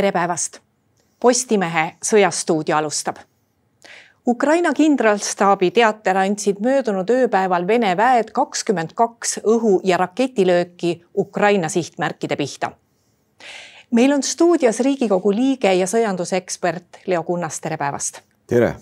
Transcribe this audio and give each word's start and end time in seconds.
tere 0.00 0.12
päevast! 0.12 0.58
Postimehe 1.20 1.82
Sõjastuudio 2.00 2.76
alustab. 2.76 3.18
Ukraina 4.28 4.72
kindralstaabi 4.72 5.68
teatel 5.76 6.16
andsid 6.16 6.62
möödunud 6.64 7.10
ööpäeval 7.12 7.66
Vene 7.68 7.90
väed 7.96 8.32
kakskümmend 8.32 8.94
kaks 8.96 9.36
õhu- 9.44 9.80
ja 9.84 9.96
raketilööki 10.00 11.04
Ukraina 11.18 11.68
sihtmärkide 11.68 12.36
pihta. 12.36 12.70
meil 13.90 14.12
on 14.12 14.22
stuudios 14.22 14.80
Riigikogu 14.80 15.32
liige 15.32 15.74
ja 15.74 15.86
sõjandusekspert 15.86 17.04
Leo 17.06 17.22
Kunnas, 17.22 17.60
tere 17.60 17.76
päevast! 17.76 18.20
tere! 18.46 18.76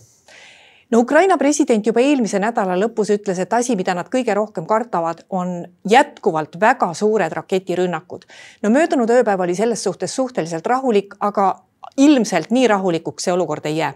No 0.91 0.99
Ukraina 0.99 1.37
president 1.39 1.87
juba 1.87 2.01
eelmise 2.01 2.41
nädala 2.43 2.77
lõpus 2.81 3.13
ütles, 3.13 3.39
et 3.39 3.53
asi, 3.53 3.77
mida 3.77 3.95
nad 3.95 4.09
kõige 4.13 4.35
rohkem 4.35 4.67
kardavad, 4.67 5.25
on 5.31 5.63
jätkuvalt 5.89 6.61
väga 6.61 6.93
suured 6.95 7.33
raketirünnakud. 7.33 8.27
no 8.63 8.71
möödunud 8.71 9.11
ööpäev 9.11 9.41
oli 9.41 9.55
selles 9.55 9.85
suhtes 9.85 10.15
suhteliselt 10.17 10.67
rahulik, 10.67 11.15
aga 11.21 11.63
ilmselt 11.97 12.51
nii 12.51 12.69
rahulikuks 12.69 13.25
see 13.25 13.33
olukord 13.33 13.67
ei 13.67 13.77
jää. 13.77 13.95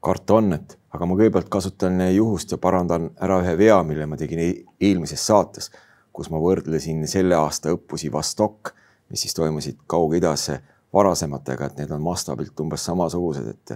karta 0.00 0.34
on, 0.34 0.52
et, 0.52 0.78
aga 0.94 1.06
ma 1.06 1.14
kõigepealt 1.14 1.48
kasutan 1.48 2.00
juhust 2.14 2.52
ja 2.52 2.58
parandan 2.58 3.10
ära 3.20 3.40
ühe 3.42 3.58
vea, 3.58 3.82
mille 3.82 4.06
ma 4.06 4.16
tegin 4.16 4.38
e-, 4.38 4.64
eelmises 4.80 5.26
saates, 5.26 5.70
kus 6.12 6.30
ma 6.30 6.38
võrdlesin 6.42 7.06
selle 7.06 7.34
aasta 7.34 7.72
õppusi 7.74 8.12
Vostok, 8.12 8.74
mis 9.10 9.22
siis 9.24 9.34
toimusid 9.34 9.78
Kaug-Idas 9.86 10.50
varasematega, 10.92 11.66
et 11.66 11.78
need 11.82 11.90
on 11.90 12.02
mastaabilt 12.02 12.60
umbes 12.60 12.84
samasugused, 12.84 13.48
et 13.48 13.74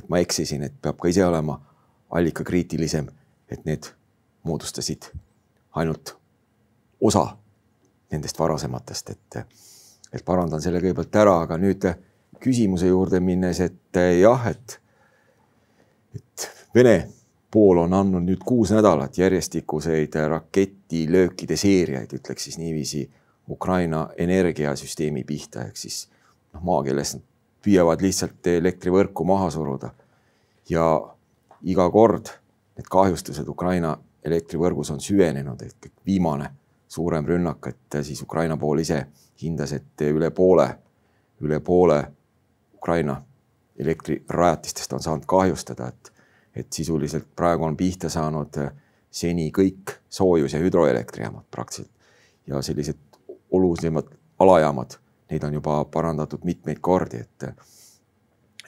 et 0.00 0.08
ma 0.08 0.20
eksisin, 0.22 0.64
et 0.66 0.74
peab 0.82 0.98
ka 1.00 1.10
ise 1.12 1.24
olema 1.24 1.58
allikakriitilisem, 2.16 3.08
et 3.50 3.64
need 3.68 3.86
moodustasid 4.48 5.10
ainult 5.78 6.16
osa 7.00 7.26
nendest 8.10 8.38
varasematest, 8.38 9.10
et, 9.14 9.42
et 10.12 10.24
parandan 10.24 10.62
selle 10.62 10.80
kõigepealt 10.82 11.20
ära, 11.22 11.36
aga 11.44 11.58
nüüd 11.60 11.86
küsimuse 12.40 12.88
juurde 12.90 13.20
minnes, 13.22 13.60
et 13.60 14.00
jah, 14.20 14.50
et, 14.50 14.80
et 16.16 16.50
Vene 16.74 16.96
pool 17.50 17.80
on 17.82 17.94
andnud 17.98 18.22
nüüd 18.22 18.42
kuus 18.46 18.70
nädalat 18.70 19.18
järjestikuseid 19.18 20.14
raketilöökide 20.30 21.56
seeriaid, 21.58 22.12
ütleks 22.20 22.46
siis 22.46 22.58
niiviisi, 22.62 23.08
Ukraina 23.50 24.04
energiasüsteemi 24.18 25.24
pihta, 25.26 25.64
ehk 25.66 25.76
siis 25.76 26.04
noh, 26.54 26.62
maakeeles 26.62 27.16
püüavad 27.62 28.02
lihtsalt 28.02 28.46
elektrivõrku 28.46 29.24
maha 29.24 29.50
suruda. 29.50 29.90
ja 30.70 30.84
iga 31.62 31.90
kord 31.90 32.28
need 32.76 32.86
kahjustused 32.90 33.48
Ukraina 33.48 33.96
elektrivõrgus 34.24 34.90
on 34.90 35.00
süvenenud, 35.00 35.62
ehk 35.62 35.90
viimane 36.06 36.50
suurem 36.88 37.26
rünnak, 37.26 37.66
et 37.66 37.98
siis 38.04 38.22
Ukraina 38.22 38.56
pool 38.56 38.78
ise 38.78 39.06
hindas, 39.42 39.72
et 39.72 40.04
üle 40.06 40.30
poole, 40.30 40.68
üle 41.40 41.60
poole 41.60 42.04
Ukraina 42.74 43.16
elektrirajatistest 43.78 44.92
on 44.92 45.02
saanud 45.02 45.26
kahjustada, 45.26 45.88
et, 45.88 46.12
et 46.54 46.72
sisuliselt 46.72 47.28
praegu 47.36 47.64
on 47.64 47.76
pihta 47.76 48.08
saanud 48.08 48.56
seni 49.10 49.50
kõik 49.50 49.96
soojus- 50.10 50.54
ja 50.54 50.60
hüdroelektrijaamad 50.60 51.44
praktiliselt 51.50 51.90
ja 52.46 52.62
sellised 52.62 52.98
olulisemad 53.50 54.04
alajaamad 54.38 54.96
neid 55.30 55.44
on 55.46 55.54
juba 55.54 55.84
parandatud 55.84 56.44
mitmeid 56.44 56.80
kordi, 56.80 57.20
et, 57.22 57.44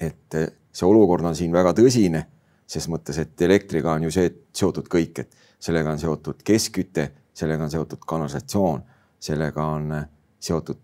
et 0.00 0.36
see 0.72 0.86
olukord 0.86 1.26
on 1.26 1.36
siin 1.36 1.52
väga 1.52 1.74
tõsine, 1.76 2.22
ses 2.66 2.88
mõttes, 2.88 3.18
et 3.18 3.42
elektriga 3.42 3.92
on 3.92 4.06
ju 4.06 4.12
see 4.14 4.30
seotud 4.54 4.88
kõik, 4.90 5.24
et 5.24 5.36
sellega 5.62 5.92
on 5.92 6.00
seotud 6.00 6.40
keskküte, 6.44 7.08
sellega 7.34 7.66
on 7.66 7.72
seotud 7.72 8.04
kanalisatsioon, 8.06 8.82
sellega 9.20 9.66
on 9.74 9.92
seotud 10.42 10.80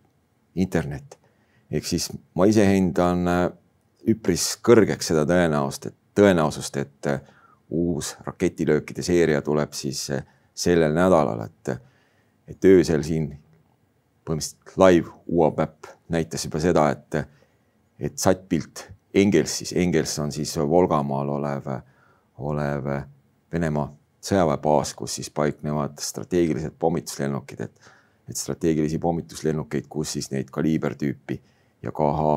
internet. 0.54 1.18
ehk 1.70 1.84
siis 1.84 2.08
ma 2.34 2.46
ise 2.48 2.64
hindan 2.66 3.26
üpris 4.08 4.56
kõrgeks 4.64 5.10
seda 5.12 5.26
tõenäosust, 5.28 5.86
et 5.86 5.96
tõenäosust, 6.16 6.76
et 6.76 7.10
uus 7.70 8.14
raketilöökide 8.24 9.02
seeria 9.02 9.42
tuleb 9.42 9.72
siis 9.76 10.06
sellel 10.54 10.94
nädalal, 10.94 11.44
et, 11.44 11.74
et 12.48 12.64
öösel 12.64 13.04
siin 13.04 13.28
põhimõtteliselt 14.28 14.76
live 14.80 15.12
UABäpp 15.26 15.90
näitas 16.12 16.44
juba 16.44 16.60
seda, 16.62 16.88
et, 16.92 17.20
et 18.00 18.18
sattpilt 18.20 18.84
Engels 19.14 19.58
siis, 19.60 19.72
Engels 19.76 20.18
on 20.22 20.32
siis 20.32 20.52
Volgamaal 20.58 21.30
olev, 21.38 21.70
olev 22.44 22.90
Venemaa 23.52 23.88
sõjaväebaas, 24.28 24.92
kus 24.94 25.14
siis 25.18 25.30
paiknevad 25.32 25.96
strateegilised 26.04 26.76
pommituslennukid, 26.78 27.60
et, 27.64 27.90
et 28.28 28.36
strateegilisi 28.36 28.98
pommituslennukeid, 29.00 29.88
kus 29.88 30.12
siis 30.18 30.30
neid 30.34 30.50
kaliibertüüpi 30.52 31.38
ja 31.82 31.92
KH 31.94 32.34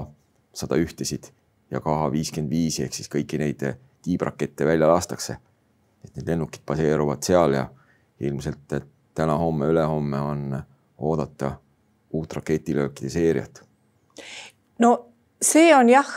sada 0.56 0.78
ühtesid 0.80 1.31
ja 1.72 1.81
KH 1.84 2.12
viiskümmend 2.13 2.51
viisi 2.51 2.85
ehk 2.85 2.96
siis 2.96 3.12
kõiki 3.12 3.40
neid 3.41 3.63
tiibrakette 4.01 4.66
välja 4.66 4.88
lastakse. 4.88 5.38
et 6.03 6.16
need 6.16 6.28
lennukid 6.28 6.63
baseeruvad 6.66 7.22
seal 7.22 7.53
ja 7.53 7.68
ilmselt 8.19 8.74
täna-homme, 9.13 9.68
ülehomme 9.69 10.19
on 10.19 10.63
oodata 10.97 11.51
uut 12.14 12.34
raketilöökide 12.34 13.10
seeriat? 13.10 13.64
no 14.80 14.92
see 15.42 15.72
on 15.76 15.90
jah, 15.90 16.10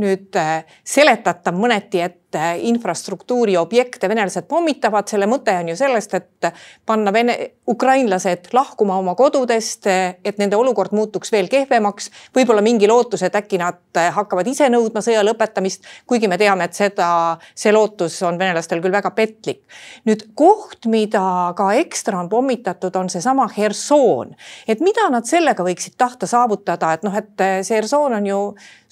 nüüd 0.00 0.36
äh, 0.38 0.64
seletatav 0.86 1.56
mõneti, 1.58 2.02
et 2.04 2.21
äh, 2.34 2.56
infrastruktuuri 2.68 3.56
objekte 3.56 4.08
venelased 4.08 4.46
pommitavad, 4.48 5.08
selle 5.08 5.26
mõte 5.30 5.54
on 5.58 5.72
ju 5.72 5.76
sellest, 5.76 6.14
et 6.14 6.52
panna 6.86 7.12
vene, 7.12 7.36
ukrainlased 7.68 8.50
lahkuma 8.52 8.96
oma 8.98 9.14
kodudest, 9.14 9.86
et 9.86 10.38
nende 10.38 10.56
olukord 10.58 10.92
muutuks 10.92 11.32
veel 11.32 11.48
kehvemaks. 11.48 12.10
võib-olla 12.36 12.62
mingi 12.62 12.88
lootus, 12.88 13.22
et 13.22 13.36
äkki 13.38 13.58
nad 13.58 13.80
äh, 13.96 14.10
hakkavad 14.14 14.46
ise 14.46 14.68
nõudma 14.72 15.02
sõja 15.04 15.22
lõpetamist, 15.24 15.86
kuigi 16.06 16.28
me 16.28 16.38
teame, 16.38 16.64
et 16.64 16.74
seda, 16.74 17.38
see 17.54 17.72
lootus 17.72 18.20
on 18.22 18.38
venelastel 18.38 18.82
küll 18.82 18.92
väga 18.92 19.10
petlik. 19.10 19.62
nüüd 20.04 20.26
koht, 20.34 20.86
mida 20.86 21.54
ka 21.56 21.72
ekstra 21.78 22.18
on 22.18 22.28
pommitatud, 22.28 22.96
on 22.96 23.10
seesama 23.10 23.48
Hersoon. 23.56 24.34
et 24.68 24.80
mida 24.80 25.08
nad 25.10 25.24
sellega 25.24 25.64
võiksid 25.64 25.94
tahta 25.98 26.26
saavutada, 26.26 26.92
et 26.92 27.02
noh, 27.02 27.14
et 27.16 27.48
see 27.62 27.76
Hersoon 27.76 28.14
on 28.18 28.26
ju 28.26 28.40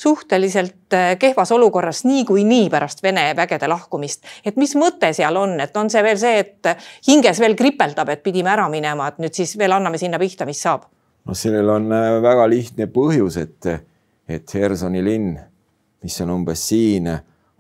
suhteliselt 0.01 0.95
äh, 0.95 1.19
kehvas 1.19 1.53
olukorras 1.53 2.05
niikuinii 2.05 2.71
pärast 2.71 3.03
Vene 3.03 3.30
vägede 3.37 3.69
lahkumist. 3.69 4.25
et 4.45 4.57
mis 4.57 4.75
mõte 4.77 5.13
seal 5.17 5.37
on, 5.37 5.59
et 5.61 5.77
on 5.77 5.91
see 5.91 6.03
veel 6.03 6.19
see, 6.19 6.39
et 6.39 6.71
hinges 7.09 7.41
veel 7.41 7.57
kripeldab, 7.57 8.09
et 8.09 8.23
pidime 8.23 8.53
ära 8.53 8.69
minema, 8.69 9.09
et 9.09 9.21
nüüd 9.23 9.35
siis 9.37 9.57
veel 9.59 9.73
anname 9.73 9.99
sinna 9.99 10.19
pihta, 10.19 10.47
mis 10.47 10.63
saab? 10.63 10.89
no 11.25 11.37
sellel 11.37 11.69
on 11.69 11.93
äh, 11.93 12.23
väga 12.23 12.49
lihtne 12.51 12.89
põhjus, 12.93 13.39
et, 13.41 13.71
et 14.29 14.55
Hersoni 14.55 15.05
linn, 15.05 15.39
mis 16.03 16.21
on 16.25 16.35
umbes 16.39 16.67
siin, 16.73 17.11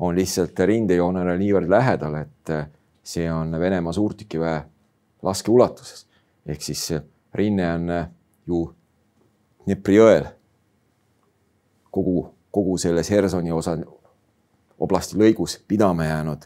on 0.01 0.17
lihtsalt 0.17 0.59
rindejoonele 0.67 1.37
niivõrd 1.39 1.71
lähedal, 1.71 2.21
et 2.23 2.55
äh, 2.57 2.67
see 3.03 3.31
on 3.33 3.53
Venemaa 3.61 3.93
suurtükiväe 3.93 4.61
laskeulatuses. 5.23 6.07
ehk 6.47 6.63
siis 6.63 6.93
rinne 7.35 7.73
on 7.75 7.91
ju 8.47 8.69
Dnepri 9.67 9.99
jõel 9.99 10.25
kogu, 11.91 12.25
kogu 12.51 12.79
selles 12.81 13.11
Hersoni 13.13 13.53
osa, 13.53 13.77
oblasti 14.81 15.19
lõigus 15.19 15.59
pidama 15.69 16.05
jäänud. 16.05 16.43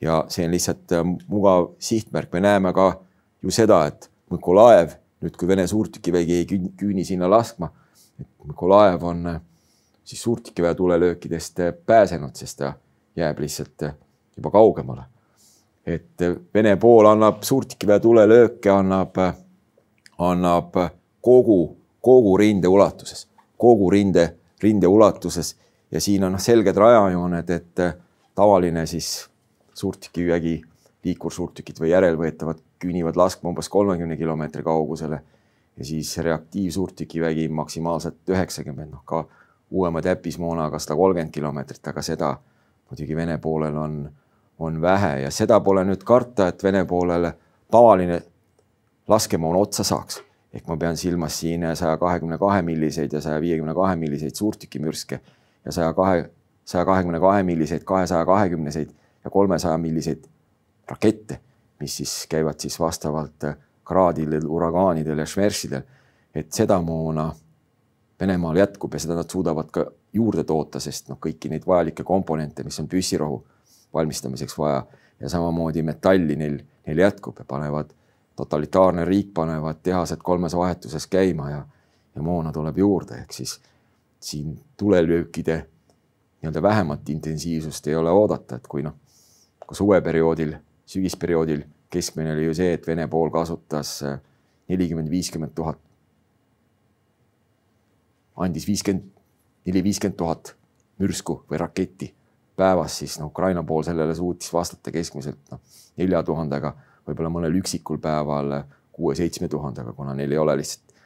ja 0.00 0.24
see 0.28 0.46
on 0.46 0.54
lihtsalt 0.54 0.92
äh, 0.92 1.04
mugav 1.28 1.66
sihtmärk, 1.78 2.32
me 2.32 2.40
näeme 2.40 2.72
ka 2.72 3.00
ju 3.42 3.50
seda, 3.52 3.84
et 3.86 4.10
Mõkolaev, 4.30 4.92
nüüd 5.20 5.34
kui 5.36 5.48
Vene 5.48 5.66
suurtükivägi 5.66 6.34
ei 6.38 6.44
küüni 6.46 7.04
sinna 7.04 7.26
laskma, 7.30 7.72
et 8.20 8.28
Mõkolaev 8.46 9.04
on 9.04 9.26
äh, 9.26 9.40
siis 10.04 10.22
suurtükiväe 10.22 10.74
tulelöökidest 10.74 11.60
äh, 11.60 11.74
pääsenud, 11.86 12.32
sest 12.34 12.58
ta 12.62 12.72
jääb 13.16 13.38
lihtsalt 13.44 13.84
juba 14.36 14.50
kaugemale. 14.50 15.04
et 15.86 16.24
Vene 16.54 16.76
pool 16.76 17.06
annab 17.06 17.42
suurtükiväe 17.42 18.00
tulelööke, 18.00 18.70
annab, 18.70 19.18
annab 20.18 20.76
kogu, 21.20 21.76
kogu 22.00 22.36
rinde 22.36 22.68
ulatuses, 22.68 23.26
kogu 23.56 23.90
rinde 23.90 24.30
rinde 24.62 24.86
ulatuses 24.86 25.56
ja 25.90 26.00
siin 26.00 26.24
on 26.24 26.32
noh, 26.36 26.40
selged 26.42 26.76
rajajooned, 26.76 27.50
et 27.50 27.80
äh, 27.80 27.94
tavaline 28.34 28.86
siis 28.86 29.28
suurtükivägi, 29.74 30.60
liikursuurtükid 31.04 31.80
või 31.80 31.90
järelvõetavad 31.94 32.58
küünivad 32.80 33.16
laskma 33.16 33.50
umbes 33.50 33.68
kolmekümne 33.68 34.16
kilomeetri 34.16 34.62
kaugusele 34.62 35.20
ja 35.76 35.84
siis 35.84 36.18
reaktiivsuurtükivägi 36.18 37.48
maksimaalselt 37.48 38.28
üheksakümmend, 38.28 38.92
noh 38.92 39.04
ka 39.04 39.24
uuema 39.70 40.02
täppismoonaga 40.02 40.78
sada 40.78 40.96
kolmkümmend 40.96 41.32
kilomeetrit, 41.32 41.86
aga 41.88 42.02
seda 42.02 42.34
muidugi 42.90 43.16
Vene 43.16 43.38
poolel 43.38 43.76
on, 43.76 44.00
on 44.58 44.80
vähe 44.82 45.20
ja 45.22 45.30
seda 45.30 45.60
pole 45.60 45.84
nüüd 45.88 46.04
karta, 46.04 46.50
et 46.50 46.64
Vene 46.64 46.84
poolel 46.84 47.30
tavaline 47.70 48.20
laskemoon 49.08 49.56
otsa 49.56 49.84
saaks. 49.86 50.20
Ehk 50.52 50.66
ma 50.66 50.76
pean 50.76 50.96
silmas 50.98 51.36
siin 51.40 51.62
saja 51.78 51.96
kahekümne 51.96 52.38
kahe 52.38 52.62
milliseid 52.66 53.12
ja 53.14 53.20
saja 53.22 53.40
viiekümne 53.40 53.74
kahe 53.74 53.94
milliseid 53.96 54.34
suurtükimürske 54.34 55.20
ja 55.64 55.72
saja 55.72 55.92
kahe, 55.94 56.30
saja 56.64 56.84
kahekümne 56.84 57.20
kahe 57.20 57.42
milliseid, 57.42 57.84
kahesaja 57.84 58.26
kahekümneseid 58.26 58.90
ja 59.24 59.30
kolmesaja 59.30 59.78
milliseid 59.78 60.24
rakette, 60.88 61.40
mis 61.80 61.96
siis 61.96 62.26
käivad 62.28 62.58
siis 62.58 62.80
vastavalt 62.80 63.44
kraadidel, 63.84 64.46
uragaanidel 64.46 65.18
ja 65.18 65.26
šmeršidel. 65.26 65.82
et 66.34 66.52
seda 66.52 66.80
moona 66.82 67.32
Venemaal 68.20 68.56
jätkub 68.56 68.94
ja 68.94 69.00
seda 69.00 69.14
nad 69.16 69.30
suudavad 69.30 69.70
ka 69.72 69.86
juurde 70.12 70.44
toota, 70.44 70.80
sest 70.80 71.08
noh, 71.08 71.16
kõiki 71.16 71.48
neid 71.48 71.64
vajalikke 71.66 72.04
komponente, 72.04 72.64
mis 72.64 72.76
on 72.80 72.88
püssirohu 72.88 73.38
valmistamiseks 73.94 74.58
vaja 74.58 74.82
ja 75.20 75.28
samamoodi 75.28 75.82
metalli 75.82 76.36
neil, 76.36 76.58
neil 76.86 76.98
jätkub 76.98 77.38
ja 77.40 77.46
panevad, 77.48 77.94
totalitaarne 78.36 79.04
riik 79.04 79.32
panevad 79.34 79.80
tehased 79.82 80.20
kolmes 80.22 80.56
vahetuses 80.56 81.06
käima 81.06 81.50
ja, 81.50 81.64
ja 82.14 82.22
moona 82.22 82.52
tuleb 82.52 82.78
juurde, 82.78 83.22
ehk 83.24 83.32
siis 83.32 83.56
siin 84.20 84.58
tulelöökide 84.76 85.56
nii-öelda 86.40 86.62
vähemat 86.62 87.08
intensiivsust 87.08 87.86
ei 87.86 87.96
ole 87.96 88.10
oodata, 88.10 88.56
et 88.56 88.66
kui 88.68 88.82
noh, 88.82 88.96
kui 89.66 89.76
suveperioodil, 89.76 90.54
sügisperioodil 90.86 91.62
keskmine 91.90 92.32
oli 92.32 92.44
ju 92.48 92.54
see, 92.56 92.74
et 92.76 92.86
Vene 92.86 93.06
pool 93.08 93.30
kasutas 93.32 94.00
nelikümmend, 94.68 95.10
viiskümmend 95.10 95.54
tuhat 95.54 95.80
andis 98.40 98.66
viiskümmend, 98.66 99.04
neli, 99.66 99.82
viiskümmend 99.84 100.16
tuhat 100.18 100.54
mürsku 101.00 101.42
või 101.50 101.60
raketti 101.60 102.10
päevas, 102.56 102.98
siis 103.02 103.18
no 103.20 103.30
Ukraina 103.30 103.62
pool 103.66 103.84
sellele 103.86 104.14
suutis 104.16 104.52
vastata 104.52 104.92
keskmiselt 104.92 105.52
noh, 105.52 105.60
nelja 106.00 106.22
tuhandega, 106.26 106.74
võib-olla 107.08 107.32
mõnel 107.32 107.56
üksikul 107.60 108.00
päeval 108.02 108.62
kuue-seitsme 108.96 109.48
tuhandega, 109.48 109.92
kuna 109.96 110.14
neil 110.16 110.32
ei 110.32 110.40
ole 110.40 110.56
lihtsalt 110.60 110.96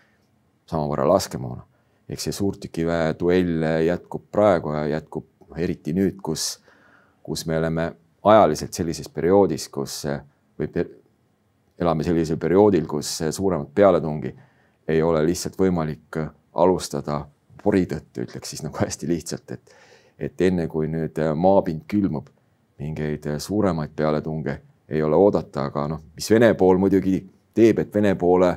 samavõrra 0.71 1.07
laskemoona. 1.09 1.63
Ehk 2.09 2.21
see 2.21 2.35
suurtükiväe 2.37 3.15
duell 3.19 3.65
jätkub 3.87 4.27
praegu 4.33 4.75
ja 4.77 4.87
jätkub 4.97 5.57
eriti 5.57 5.95
nüüd, 5.97 6.19
kus, 6.23 6.59
kus 7.23 7.47
me 7.47 7.59
oleme 7.59 7.93
ajaliselt 8.25 8.73
sellises 8.73 9.09
perioodis, 9.09 9.69
kus 9.73 10.03
või 10.59 10.87
elame 11.79 12.05
sellisel 12.07 12.39
perioodil, 12.41 12.87
kus 12.87 13.19
suuremat 13.31 13.71
pealetungi 13.75 14.35
ei 14.89 15.03
ole 15.03 15.25
lihtsalt 15.27 15.57
võimalik 15.59 16.19
alustada 16.55 17.25
pori 17.63 17.87
tõttu, 17.89 18.25
ütleks 18.27 18.53
siis 18.53 18.63
nagu 18.65 18.79
hästi 18.79 19.09
lihtsalt, 19.09 19.57
et 19.57 19.81
et 20.19 20.41
enne 20.47 20.69
kui 20.71 20.87
nüüd 20.87 21.17
maapind 21.35 21.89
külmub, 21.91 22.29
mingeid 22.79 23.25
suuremaid 23.43 23.91
pealetunge 23.97 24.53
ei 24.89 25.03
ole 25.03 25.17
oodata, 25.19 25.65
aga 25.71 25.89
noh, 25.91 26.05
mis 26.15 26.29
Vene 26.31 26.53
pool 26.55 26.79
muidugi 26.79 27.17
teeb, 27.55 27.81
et 27.83 27.95
Vene 27.95 28.15
poole, 28.15 28.53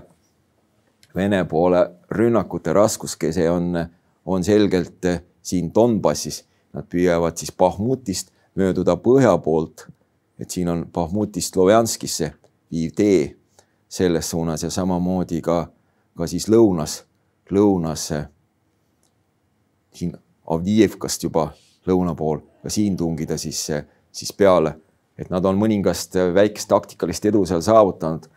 Vene 1.17 1.41
poole 1.49 1.81
rünnakute 2.13 2.73
raskuskese 2.77 3.47
on, 3.49 3.73
on 4.25 4.43
selgelt 4.43 5.05
siin 5.41 5.71
Donbassis. 5.73 6.43
Nad 6.73 6.85
püüavad 6.91 7.39
siis 7.39 7.49
Bahmutist 7.57 8.29
mööduda 8.55 8.97
põhja 9.01 9.33
poolt, 9.41 9.87
et 10.37 10.51
siin 10.53 10.69
on 10.69 10.85
Bahmutist 10.93 11.55
Slovjanskisse 11.55 12.31
viiv 12.71 12.93
tee 12.93 13.21
selles 13.89 14.29
suunas 14.29 14.63
ja 14.63 14.69
samamoodi 14.69 15.41
ka, 15.41 15.63
ka 16.17 16.27
siis 16.29 16.45
lõunas 16.51 17.01
lõunas 17.51 18.11
siin 19.93 20.15
Avdiivkast 20.47 21.23
juba 21.23 21.49
lõuna 21.87 22.13
pool 22.15 22.39
ka 22.63 22.71
siin 22.71 22.97
tungida 22.97 23.37
siis, 23.37 23.65
siis 24.11 24.31
peale, 24.33 24.77
et 25.17 25.29
nad 25.31 25.45
on 25.45 25.57
mõningast 25.59 26.15
väikest 26.35 26.69
taktikalist 26.71 27.25
edu 27.25 27.45
seal 27.45 27.63
saavutanud. 27.63 28.27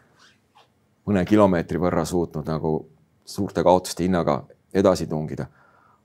Mõne 1.10 1.24
kilomeetri 1.26 1.80
võrra 1.82 2.04
suutnud 2.06 2.46
nagu 2.46 2.74
suurte 3.26 3.64
kaotuste 3.66 4.06
hinnaga 4.06 4.44
edasi 4.74 5.06
tungida. 5.10 5.46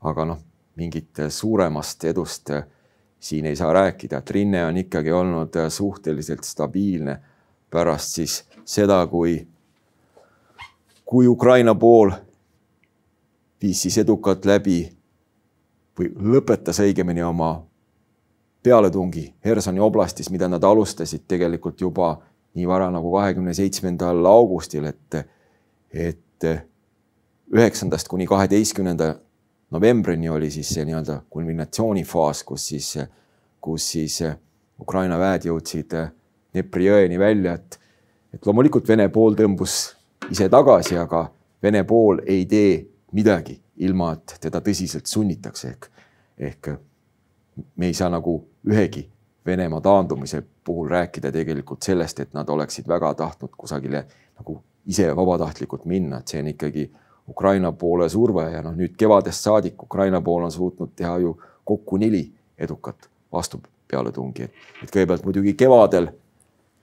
aga 0.05 0.25
noh, 0.25 0.37
mingit 0.75 1.17
suuremast 1.29 2.03
edust 2.03 2.49
siin 3.19 3.45
ei 3.45 3.55
saa 3.55 3.73
rääkida, 3.73 4.17
et 4.17 4.29
rinne 4.29 4.65
on 4.65 4.77
ikkagi 4.77 5.11
olnud 5.11 5.55
suhteliselt 5.69 6.43
stabiilne 6.43 7.15
pärast 7.69 8.19
siis 8.19 8.43
seda, 8.65 9.07
kui, 9.07 9.47
kui 11.05 11.27
Ukraina 11.27 11.75
pool 11.75 12.11
viis 13.61 13.81
siis 13.81 13.97
edukalt 13.97 14.45
läbi 14.45 14.83
või 15.97 16.11
lõpetas 16.35 16.79
õigemini 16.83 17.23
oma 17.25 17.63
pealetungi 18.63 19.33
Hersoni 19.45 19.79
oblastis, 19.79 20.29
mida 20.29 20.47
nad 20.47 20.63
alustasid 20.63 21.25
tegelikult 21.27 21.81
juba 21.81 22.17
nii 22.55 22.67
vara 22.67 22.89
nagu 22.91 23.11
kahekümne 23.11 23.53
seitsmendal 23.53 24.25
augustil, 24.25 24.87
et, 24.87 25.17
et 25.91 26.47
üheksandast 27.53 28.07
kuni 28.07 28.27
kaheteistkümnenda 28.27 29.15
novembrini 29.71 30.29
oli 30.29 30.51
siis 30.51 30.69
see 30.75 30.85
nii-öelda 30.87 31.21
kulminatsioonifaas, 31.29 32.43
kus 32.43 32.67
siis, 32.71 32.93
kus 33.61 33.89
siis 33.91 34.21
Ukraina 34.81 35.19
väed 35.19 35.49
jõudsid 35.49 35.95
Dnepri 36.55 36.85
jõeni 36.87 37.19
välja, 37.19 37.57
et, 37.59 37.79
et 38.33 38.45
loomulikult 38.47 38.87
Vene 38.87 39.09
pool 39.11 39.35
tõmbus 39.35 39.95
ise 40.31 40.47
tagasi, 40.51 40.95
aga 40.99 41.25
Vene 41.63 41.83
pool 41.87 42.21
ei 42.27 42.45
tee 42.47 42.77
midagi, 43.15 43.57
ilma 43.83 44.13
et 44.15 44.37
teda 44.47 44.61
tõsiselt 44.63 45.09
sunnitakse, 45.11 45.73
ehk, 45.73 45.89
ehk 46.39 46.71
me 47.75 47.91
ei 47.91 47.97
saa 47.97 48.07
nagu 48.11 48.37
ühegi 48.67 49.03
Venemaa 49.45 49.81
taandumise 49.81 50.43
puhul 50.63 50.87
rääkida 50.89 51.31
tegelikult 51.31 51.83
sellest, 51.85 52.19
et 52.19 52.33
nad 52.33 52.49
oleksid 52.49 52.87
väga 52.87 53.13
tahtnud 53.13 53.51
kusagile 53.57 54.05
nagu 54.39 54.61
ise 54.85 55.15
vabatahtlikult 55.15 55.85
minna, 55.85 56.19
et 56.19 56.27
see 56.27 56.41
on 56.41 56.47
ikkagi 56.47 56.85
Ukraina 57.29 57.71
poole 57.71 58.09
surve 58.09 58.49
ja 58.51 58.61
noh, 58.65 58.73
nüüd 58.77 58.95
kevadest 58.97 59.45
saadik 59.45 59.83
Ukraina 59.83 60.21
pool 60.21 60.45
on 60.45 60.51
suutnud 60.51 60.93
teha 60.95 61.17
ju 61.21 61.35
kokku 61.63 61.97
neli 61.97 62.23
edukat 62.57 63.09
vastupealetungi, 63.33 64.43
et, 64.43 64.65
et 64.83 64.91
kõigepealt 64.91 65.25
muidugi 65.25 65.53
kevadel, 65.57 66.09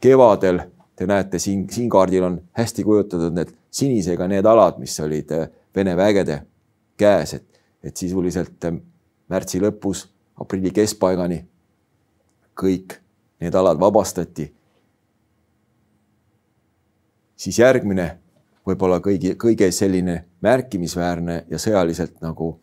kevadel 0.00 0.62
te 0.97 1.06
näete 1.06 1.38
siin, 1.38 1.67
siin 1.70 1.91
kaardil 1.91 2.26
on 2.26 2.41
hästi 2.59 2.85
kujutatud 2.85 3.35
need 3.35 3.55
sinisega 3.70 4.29
need 4.29 4.47
alad, 4.47 4.79
mis 4.79 4.99
olid 5.00 5.31
Vene 5.73 5.94
vägede 5.97 6.43
käes, 7.00 7.32
et, 7.35 7.61
et 7.81 7.97
sisuliselt 7.97 8.64
ähm, 8.69 8.82
märtsi 9.32 9.56
lõpus, 9.62 10.05
aprilli 10.37 10.69
keskpaigani 10.75 11.38
kõik 12.58 12.99
need 13.40 13.54
alad 13.54 13.81
vabastati. 13.81 14.52
siis 17.37 17.58
järgmine, 17.58 18.19
võib-olla 18.66 19.00
kõigi, 19.02 19.34
kõige 19.34 19.70
selline 19.75 20.25
märkimisväärne 20.40 21.44
ja 21.50 21.58
sõjaliselt 21.58 22.20
nagu 22.22 22.60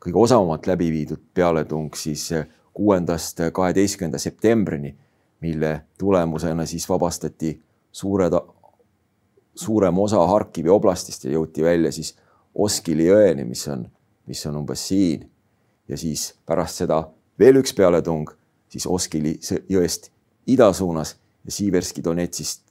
kõige 0.00 0.18
osavamalt 0.18 0.66
läbi 0.66 0.90
viidud 0.92 1.22
pealetung 1.34 1.94
siis 1.96 2.28
kuuendast 2.72 3.40
kaheteistkümnenda 3.52 4.18
septembrini, 4.18 4.94
mille 5.40 5.80
tulemusena 5.98 6.66
siis 6.66 6.88
vabastati 6.88 7.54
suured, 7.92 8.32
suurem 9.54 9.98
osa 9.98 10.26
Harkivi 10.26 10.68
oblastist 10.68 11.24
ja 11.24 11.32
jõuti 11.38 11.64
välja 11.64 11.92
siis 11.92 12.16
Oskili 12.54 13.06
jõeni, 13.06 13.44
mis 13.46 13.62
on, 13.70 13.84
mis 14.26 14.46
on 14.46 14.56
umbes 14.56 14.88
siin. 14.88 15.30
ja 15.88 15.96
siis 15.96 16.34
pärast 16.46 16.82
seda 16.82 17.04
veel 17.38 17.56
üks 17.62 17.72
pealetung, 17.74 18.30
siis 18.70 18.86
Oskili 18.86 19.34
jõest 19.68 20.10
ida 20.46 20.72
suunas 20.72 21.16
ja 21.44 21.52
Siverski 21.52 22.04
Donetsist, 22.04 22.62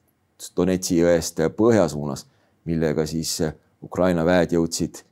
Donetsi 0.55 0.97
jõest 0.99 1.41
põhja 1.57 1.87
suunas, 1.91 2.25
millega 2.65 3.05
siis 3.05 3.37
Ukraina 3.83 4.25
väed 4.25 4.55
jõudsid 4.55 5.03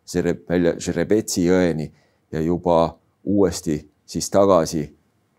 välja 0.49 0.75
Žerebetsi 0.79 1.45
jõeni 1.45 1.91
ja 2.31 2.41
juba 2.41 2.97
uuesti 3.23 3.79
siis 4.05 4.29
tagasi 4.31 4.85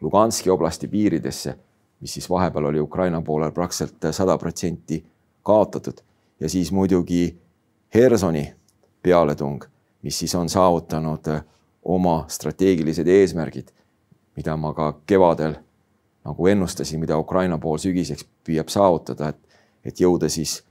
Luganski 0.01 0.51
oblasti 0.51 0.89
piiridesse, 0.89 1.57
mis 2.01 2.13
siis 2.15 2.29
vahepeal 2.31 2.69
oli 2.71 2.81
Ukraina 2.81 3.21
poolel 3.23 3.53
praktiliselt 3.53 4.13
sada 4.15 4.39
protsenti 4.39 5.01
kaotatud. 5.43 6.01
Ja 6.41 6.49
siis 6.49 6.71
muidugi 6.73 7.39
Hersoni 7.95 8.45
pealetung, 9.03 9.65
mis 10.03 10.19
siis 10.19 10.35
on 10.35 10.49
saavutanud 10.49 11.27
oma 11.83 12.25
strateegilised 12.29 13.09
eesmärgid, 13.09 13.73
mida 14.39 14.55
ma 14.57 14.71
ka 14.77 14.93
kevadel 15.07 15.57
nagu 16.29 16.47
ennustasin, 16.47 17.01
mida 17.03 17.19
Ukraina 17.19 17.59
pool 17.59 17.81
sügiseks 17.83 18.27
püüab 18.47 18.71
saavutada, 18.71 19.33
et, 19.33 19.61
et 19.85 20.03
jõuda 20.05 20.31
siis 20.33 20.63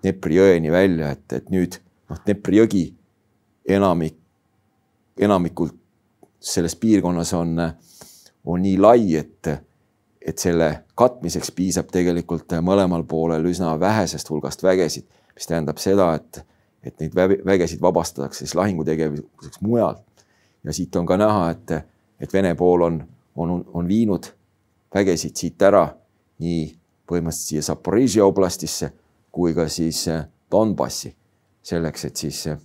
Dnepri 0.00 0.38
jõeni 0.38 0.70
välja, 0.72 1.10
et, 1.12 1.26
et 1.36 1.50
nüüd 1.52 1.74
noh, 2.08 2.20
Dnepri 2.24 2.56
jõgi 2.56 2.84
enamik, 3.68 4.16
enamikult 5.20 5.76
selles 6.40 6.72
piirkonnas 6.80 7.34
on, 7.36 7.58
on 8.48 8.62
nii 8.64 8.78
lai, 8.80 9.02
et, 9.20 9.50
et 10.24 10.40
selle 10.40 10.70
katmiseks 10.96 11.52
piisab 11.52 11.90
tegelikult 11.92 12.56
mõlemal 12.64 13.04
poolel 13.08 13.44
üsna 13.50 13.74
vähesest 13.80 14.32
hulgast 14.32 14.64
vägesid, 14.64 15.04
mis 15.36 15.50
tähendab 15.50 15.82
seda, 15.82 16.14
et 16.16 16.44
et 16.80 16.96
neid 16.96 17.12
vägesid 17.44 17.80
vabastatakse 17.82 18.44
siis 18.44 18.54
lahingutegevuseks 18.56 19.60
mujal. 19.60 19.98
ja 20.64 20.72
siit 20.72 20.96
on 20.96 21.06
ka 21.06 21.16
näha, 21.16 21.50
et, 21.50 21.70
et 22.20 22.32
Vene 22.32 22.54
pool 22.54 22.82
on, 22.86 23.00
on, 23.36 23.64
on 23.74 23.88
viinud 23.88 24.26
vägesid 24.94 25.36
siit 25.36 25.62
ära 25.62 25.86
nii 26.40 26.66
põhimõtteliselt 27.10 27.48
siia 27.48 27.62
Zaporižžja 27.66 28.26
oblastisse 28.26 28.92
kui 29.32 29.54
ka 29.54 29.66
siis 29.70 30.04
eh, 30.10 30.24
Donbassi, 30.50 31.12
selleks, 31.62 32.06
et 32.08 32.22
siis 32.24 32.40
eh, 32.50 32.58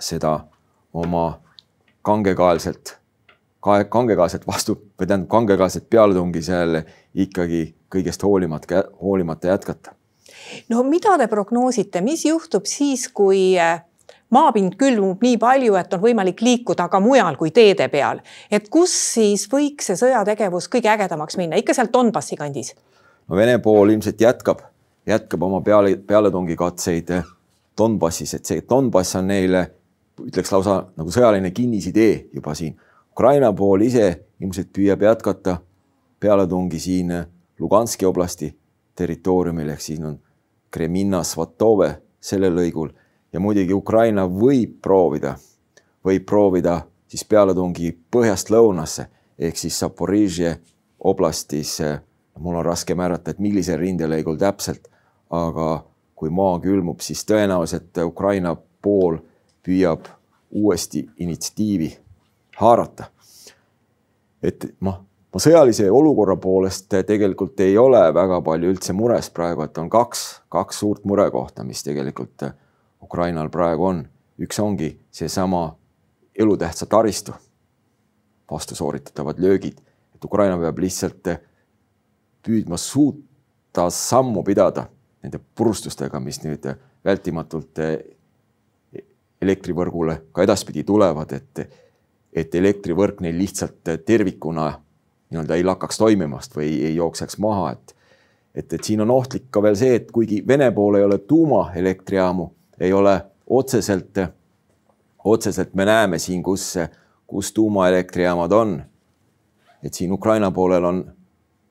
seda 0.00 0.38
oma 0.96 1.26
kangekaelselt, 2.06 2.96
kangekaelselt 3.62 4.46
vastu 4.46 4.76
või 4.96 5.08
tähendab 5.08 5.28
kangekaelset 5.32 5.88
pealetungi 5.90 6.42
seal 6.44 6.80
ikkagi 7.18 7.62
kõigest 7.92 8.22
hoolimata, 8.22 8.84
hoolimata 9.02 9.50
jätkata. 9.50 9.96
No 10.70 10.84
mida 10.86 11.16
te 11.18 11.26
prognoosite, 11.28 12.00
mis 12.04 12.24
juhtub 12.28 12.68
siis, 12.70 13.08
kui 13.08 13.56
äh, 13.58 13.80
maapind 14.30 14.74
külmub 14.78 15.22
nii 15.22 15.38
palju, 15.38 15.76
et 15.78 15.94
on 15.94 16.02
võimalik 16.02 16.40
liikuda 16.42 16.88
ka 16.90 17.00
mujal 17.00 17.36
kui 17.38 17.50
teede 17.54 17.88
peal. 17.88 18.20
et 18.50 18.68
kus 18.68 18.94
siis 19.14 19.46
võiks 19.52 19.86
see 19.90 19.96
sõjategevus 19.96 20.68
kõige 20.72 20.90
ägedamaks 20.90 21.36
minna, 21.36 21.56
ikka 21.56 21.74
seal 21.74 21.92
Donbassi 21.92 22.36
kandis? 22.36 22.74
no 23.28 23.36
Vene 23.36 23.58
pool 23.58 23.90
ilmselt 23.90 24.20
jätkab, 24.20 24.62
jätkab 25.06 25.42
oma 25.42 25.60
peale, 25.60 25.96
pealetungikatseid 25.96 27.12
Donbassis, 27.78 28.34
et 28.34 28.44
see 28.44 28.62
Donbass 28.68 29.16
on 29.16 29.28
neile, 29.28 29.66
ütleks 30.26 30.52
lausa 30.52 30.82
nagu 30.96 31.12
sõjaline 31.12 31.50
kinnisidee 31.52 32.28
juba 32.34 32.54
siin. 32.54 32.76
Ukraina 33.12 33.52
pool 33.52 33.84
ise 33.84 34.06
ilmselt 34.40 34.72
püüab 34.72 35.02
jätkata 35.02 35.58
pealetungi 36.20 36.80
siin 36.80 37.12
Luganski 37.60 38.06
oblasti 38.06 38.50
territooriumil 38.96 39.68
ehk 39.72 39.80
siin 39.80 40.04
on 40.04 40.16
Kreminna, 40.70 41.22
Svatove 41.24 41.90
sellel 42.20 42.56
lõigul 42.56 42.90
ja 43.36 43.40
muidugi 43.40 43.74
Ukraina 43.76 44.24
võib 44.24 44.78
proovida, 44.82 45.34
võib 46.04 46.24
proovida 46.24 46.78
siis 47.04 47.24
pealetungi 47.28 47.90
põhjast 48.10 48.48
lõunasse 48.48 49.10
ehk 49.36 49.60
siis 49.60 49.76
Zaporižje 49.80 50.54
oblastis. 51.04 51.78
mul 52.38 52.54
on 52.54 52.64
raske 52.64 52.94
määrata, 52.94 53.30
et 53.30 53.38
millisel 53.38 53.78
rindelõigul 53.78 54.36
täpselt, 54.40 54.88
aga 55.30 55.84
kui 56.14 56.30
maa 56.30 56.58
külmub, 56.60 57.00
siis 57.00 57.24
tõenäoliselt 57.28 57.98
Ukraina 58.04 58.56
pool 58.82 59.18
püüab 59.64 60.08
uuesti 60.50 61.06
initsiatiivi 61.18 61.92
haarata. 62.56 63.04
et 64.42 64.64
noh, 64.80 65.00
ma 65.32 65.40
sõjalise 65.40 65.90
olukorra 65.90 66.36
poolest 66.36 66.88
tegelikult 67.06 67.60
ei 67.60 67.78
ole 67.78 68.14
väga 68.14 68.40
palju 68.40 68.70
üldse 68.72 68.92
mures 68.92 69.30
praegu, 69.30 69.62
et 69.62 69.78
on 69.78 69.90
kaks, 69.90 70.40
kaks 70.48 70.78
suurt 70.78 71.04
murekohta, 71.04 71.64
mis 71.64 71.82
tegelikult 71.82 72.52
Ukrainal 73.02 73.48
praegu 73.48 73.84
on. 73.84 74.08
üks 74.38 74.58
ongi 74.60 74.90
seesama 75.10 75.76
elutähtsa 76.38 76.86
taristu. 76.86 77.32
Vastu 78.50 78.74
sooritatavad 78.74 79.38
löögid, 79.38 79.78
et 80.14 80.24
Ukraina 80.24 80.58
peab 80.58 80.78
lihtsalt 80.78 81.28
püüdma 82.42 82.76
suuta 82.76 83.88
sammu 83.90 84.42
pidada 84.42 84.86
nende 85.22 85.40
purustustega, 85.54 86.20
mis 86.20 86.42
nüüd 86.44 86.68
vältimatult 87.04 87.80
elektrivõrgule 89.42 90.20
ka 90.32 90.44
edaspidi 90.44 90.84
tulevad, 90.84 91.32
et, 91.32 91.80
et 92.32 92.54
elektrivõrk 92.54 93.20
neil 93.24 93.38
lihtsalt 93.38 93.96
tervikuna 94.06 94.68
nii-öelda 95.30 95.56
ei 95.56 95.64
lakkaks 95.64 95.98
toimimast 95.98 96.56
või 96.56 96.70
ei 96.86 96.94
jookseks 96.96 97.38
maha, 97.42 97.72
et 97.72 97.96
et, 98.56 98.72
et 98.72 98.84
siin 98.84 99.00
on 99.04 99.10
ohtlik 99.10 99.50
ka 99.52 99.60
veel 99.62 99.76
see, 99.76 99.98
et 99.98 100.10
kuigi 100.12 100.40
Vene 100.48 100.70
pool 100.72 100.96
ei 100.96 101.04
ole 101.04 101.18
tuumaelektrijaamu, 101.18 102.46
ei 102.80 102.92
ole 102.92 103.20
otseselt, 103.46 104.18
otseselt 105.24 105.74
me 105.74 105.84
näeme 105.84 106.18
siin, 106.18 106.42
kus, 106.42 106.74
kus 107.26 107.52
tuumaelektrijaamad 107.52 108.52
on. 108.52 108.82
et 109.82 109.94
siin 109.94 110.12
Ukraina 110.12 110.50
poolel 110.50 110.84
on, 110.84 111.12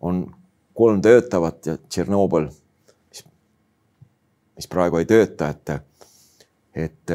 on 0.02 0.36
kolm 0.74 1.02
töötavat 1.02 1.66
ja 1.66 1.78
Tšernobõl, 1.78 2.46
mis, 3.10 3.26
mis 4.56 4.68
praegu 4.72 5.02
ei 5.02 5.08
tööta, 5.10 5.50
et, 5.50 5.74
et, 6.76 7.14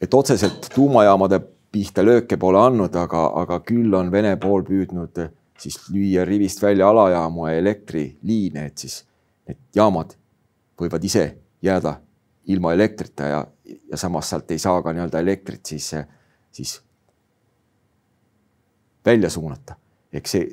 et 0.00 0.14
otseselt 0.14 0.68
tuumajaamade 0.74 1.40
pihta 1.72 2.04
lööke 2.04 2.36
pole 2.36 2.60
andnud, 2.62 2.94
aga, 2.94 3.24
aga 3.42 3.60
küll 3.66 3.94
on 3.94 4.12
Vene 4.12 4.36
pool 4.36 4.62
püüdnud 4.66 5.18
siis 5.60 5.80
lüüa 5.92 6.24
rivist 6.24 6.62
välja 6.62 6.88
alajaamu 6.88 7.48
ja 7.48 7.56
elektriliine, 7.58 8.66
et 8.66 8.78
siis 8.78 9.02
need 9.48 9.58
jaamad 9.76 10.14
võivad 10.80 11.04
ise 11.04 11.26
jääda 11.62 11.98
ilma 12.50 12.72
elektrita 12.76 13.28
ja, 13.28 13.40
ja 13.64 13.98
samas 14.00 14.30
sealt 14.30 14.50
ei 14.50 14.58
saa 14.58 14.82
ka 14.82 14.92
nii-öelda 14.94 15.20
elektrit 15.22 15.66
siis, 15.66 15.92
siis 16.50 16.80
välja 19.06 19.30
suunata. 19.30 19.76
eks 20.12 20.36
see, 20.36 20.48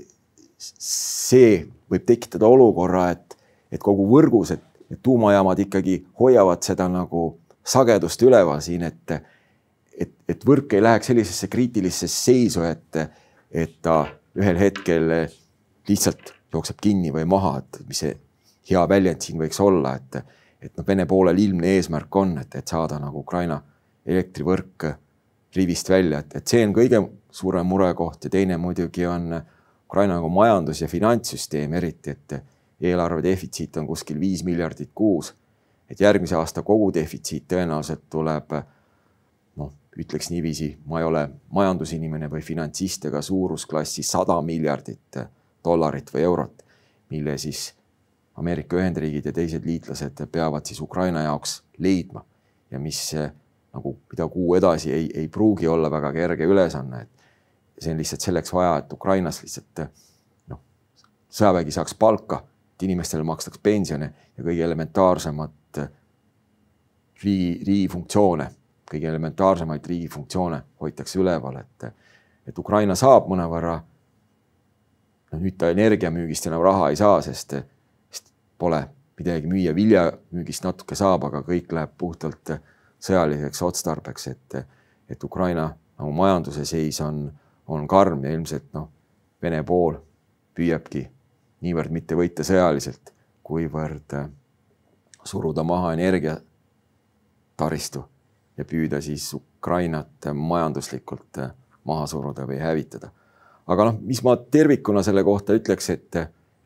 see 0.58 1.52
võib 1.92 2.06
tekitada 2.06 2.48
olukorra, 2.48 3.10
et, 3.16 3.38
et 3.72 3.82
kogu 3.84 4.06
võrgus, 4.12 4.54
et, 4.54 4.64
et 4.92 5.02
tuumajaamad 5.04 5.60
ikkagi 5.66 6.00
hoiavad 6.20 6.64
seda 6.64 6.88
nagu 6.92 7.30
sagedust 7.68 8.22
üleval 8.24 8.62
siin, 8.64 8.88
et 8.88 9.18
et, 9.98 10.14
et 10.30 10.44
võrk 10.46 10.76
ei 10.78 10.84
läheks 10.84 11.10
sellisesse 11.10 11.48
kriitilisse 11.50 12.08
seisu, 12.12 12.62
et, 12.68 13.00
et 13.50 13.80
ta 13.82 14.04
ühel 14.38 14.60
hetkel 14.62 15.10
lihtsalt 15.90 16.36
jookseb 16.54 16.78
kinni 16.82 17.10
või 17.14 17.26
maha, 17.30 17.58
et 17.64 17.80
mis 17.88 18.04
see 18.04 18.14
hea 18.70 18.84
väljend 18.90 19.24
siin 19.26 19.42
võiks 19.42 19.60
olla, 19.64 19.96
et, 19.98 20.20
et 20.62 20.78
noh, 20.78 20.86
Vene 20.88 21.06
poolel 21.06 21.40
ilmne 21.40 21.76
eesmärk 21.78 22.16
on, 22.16 22.38
et, 22.42 22.56
et 22.56 22.68
saada 22.68 23.00
nagu 23.00 23.20
Ukraina 23.20 23.60
elektrivõrk 24.06 24.88
rivist 25.56 25.90
välja, 25.90 26.20
et, 26.20 26.36
et 26.40 26.48
see 26.48 26.66
on 26.66 26.74
kõige 26.76 27.02
suurem 27.32 27.68
murekoht 27.68 28.28
ja 28.28 28.34
teine 28.34 28.58
muidugi 28.58 29.06
on 29.08 29.34
Ukraina 29.88 30.18
nagu 30.18 30.30
majandus- 30.30 30.82
ja 30.82 30.88
finantssüsteem 30.88 31.74
eriti, 31.74 32.12
et 32.16 32.40
eelarve 32.82 33.24
defitsiit 33.24 33.78
on 33.78 33.88
kuskil 33.88 34.20
viis 34.20 34.44
miljardit 34.44 34.92
kuus. 34.96 35.34
et 35.90 36.00
järgmise 36.00 36.36
aasta 36.36 36.62
kogudefitsiit 36.68 37.46
tõenäoliselt 37.48 38.10
tuleb 38.10 38.52
ütleks 39.98 40.30
niiviisi, 40.30 40.78
ma 40.86 41.00
ei 41.00 41.06
ole 41.08 41.24
majandusinimene 41.56 42.30
või 42.30 42.44
finantsist, 42.46 43.08
aga 43.10 43.22
suurusklassi 43.22 44.04
sada 44.04 44.36
miljardit 44.46 45.20
dollarit 45.66 46.12
või 46.14 46.26
eurot, 46.28 46.64
mille 47.10 47.38
siis 47.42 47.72
Ameerika 48.38 48.78
Ühendriigid 48.78 49.26
ja 49.26 49.34
teised 49.34 49.66
liitlased 49.66 50.22
peavad 50.32 50.66
siis 50.66 50.82
Ukraina 50.82 51.24
jaoks 51.26 51.62
leidma. 51.82 52.24
Ja 52.72 52.80
mis 52.80 53.00
nagu, 53.16 53.96
mida 54.12 54.28
kuu 54.30 54.56
edasi 54.58 54.92
ei, 54.94 55.08
ei 55.16 55.30
pruugi 55.30 55.68
olla 55.68 55.90
väga 55.92 56.12
kerge 56.14 56.46
ülesanne, 56.46 57.02
et 57.02 57.82
see 57.84 57.94
on 57.94 58.02
lihtsalt 58.02 58.26
selleks 58.26 58.54
vaja, 58.54 58.78
et 58.82 58.94
Ukrainas 58.94 59.42
lihtsalt 59.44 59.84
noh, 60.52 60.62
sõjavägi 61.30 61.74
saaks 61.74 61.96
palka, 61.98 62.42
et 62.76 62.86
inimestele 62.90 63.26
makstaks 63.26 63.62
pensione 63.64 64.12
ja 64.38 64.44
kõige 64.44 64.66
elementaarsemat 64.66 65.82
riigi, 67.24 67.52
riigi 67.66 67.88
funktsioone 67.94 68.52
kõige 68.92 69.10
elementaarsemaid 69.10 69.86
riigi 69.88 70.08
funktsioone 70.12 70.62
hoitakse 70.82 71.20
üleval, 71.20 71.60
et, 71.62 71.88
et 72.48 72.60
Ukraina 72.60 72.96
saab 72.96 73.28
mõnevõrra, 73.32 73.78
no 75.32 75.40
nüüd 75.42 75.58
ta 75.60 75.72
energiamüügist 75.74 76.48
enam 76.48 76.64
raha 76.64 76.92
ei 76.94 77.00
saa, 77.00 77.20
sest 77.26 77.58
pole 78.58 78.88
midagi 79.18 79.48
müüa, 79.50 79.76
viljamüügist 79.76 80.64
natuke 80.66 80.96
saab, 80.96 81.24
aga 81.30 81.42
kõik 81.46 81.72
läheb 81.74 81.90
puhtalt 81.98 82.52
sõjaliseks 83.02 83.62
otstarbeks, 83.66 84.28
et, 84.28 84.56
et 85.10 85.24
Ukraina 85.24 85.72
nagu 85.98 86.12
majanduse 86.14 86.66
seis 86.66 87.02
on, 87.02 87.32
on 87.68 87.88
karm 87.88 88.24
ja 88.26 88.32
ilmselt 88.34 88.74
noh, 88.78 88.90
Vene 89.42 89.62
pool 89.62 89.94
püüabki 90.58 91.04
niivõrd 91.62 91.92
mitte 91.94 92.16
võita 92.18 92.42
sõjaliselt, 92.46 93.12
kuivõrd 93.46 94.16
suruda 95.28 95.64
maha 95.64 95.94
energiataristu 95.94 98.02
ja 98.58 98.66
püüda 98.66 99.02
siis 99.02 99.34
Ukrainat 99.38 100.26
majanduslikult 100.34 101.38
maha 101.86 102.08
suruda 102.10 102.48
või 102.50 102.58
hävitada. 102.62 103.10
aga 103.68 103.84
noh, 103.90 104.00
mis 104.02 104.24
ma 104.24 104.38
tervikuna 104.38 105.04
selle 105.04 105.24
kohta 105.24 105.54
ütleks, 105.54 105.90
et, 105.90 106.16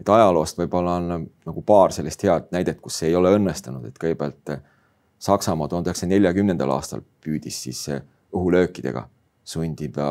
et 0.01 0.09
ajaloost 0.09 0.57
võib-olla 0.57 0.97
on 0.97 1.27
nagu 1.45 1.61
paar 1.65 1.93
sellist 1.93 2.23
head 2.25 2.49
näidet, 2.55 2.79
kus 2.81 2.97
see 3.01 3.11
ei 3.11 3.15
ole 3.15 3.33
õnnestunud, 3.37 3.85
et 3.87 3.99
kõigepealt 4.01 4.57
Saksamaa 5.21 5.67
tuhande 5.69 5.91
üheksasaja 5.91 6.09
neljakümnendal 6.09 6.71
aastal 6.73 7.03
püüdis 7.21 7.59
siis 7.67 7.83
õhulöökidega 8.33 9.03
sundida 9.45 10.07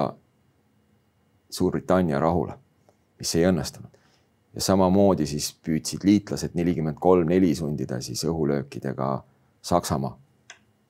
Suurbritannia 1.51 2.21
rahule, 2.23 2.55
mis 3.19 3.35
ei 3.35 3.49
õnnestunud. 3.49 3.91
ja 4.55 4.61
samamoodi 4.63 5.27
siis 5.27 5.53
püüdsid 5.67 6.05
liitlased 6.07 6.55
nelikümmend 6.55 6.99
kolm 6.99 7.29
neli 7.31 7.55
sundida 7.55 8.01
siis 8.01 8.23
õhulöökidega 8.25 9.11
Saksamaa 9.63 10.17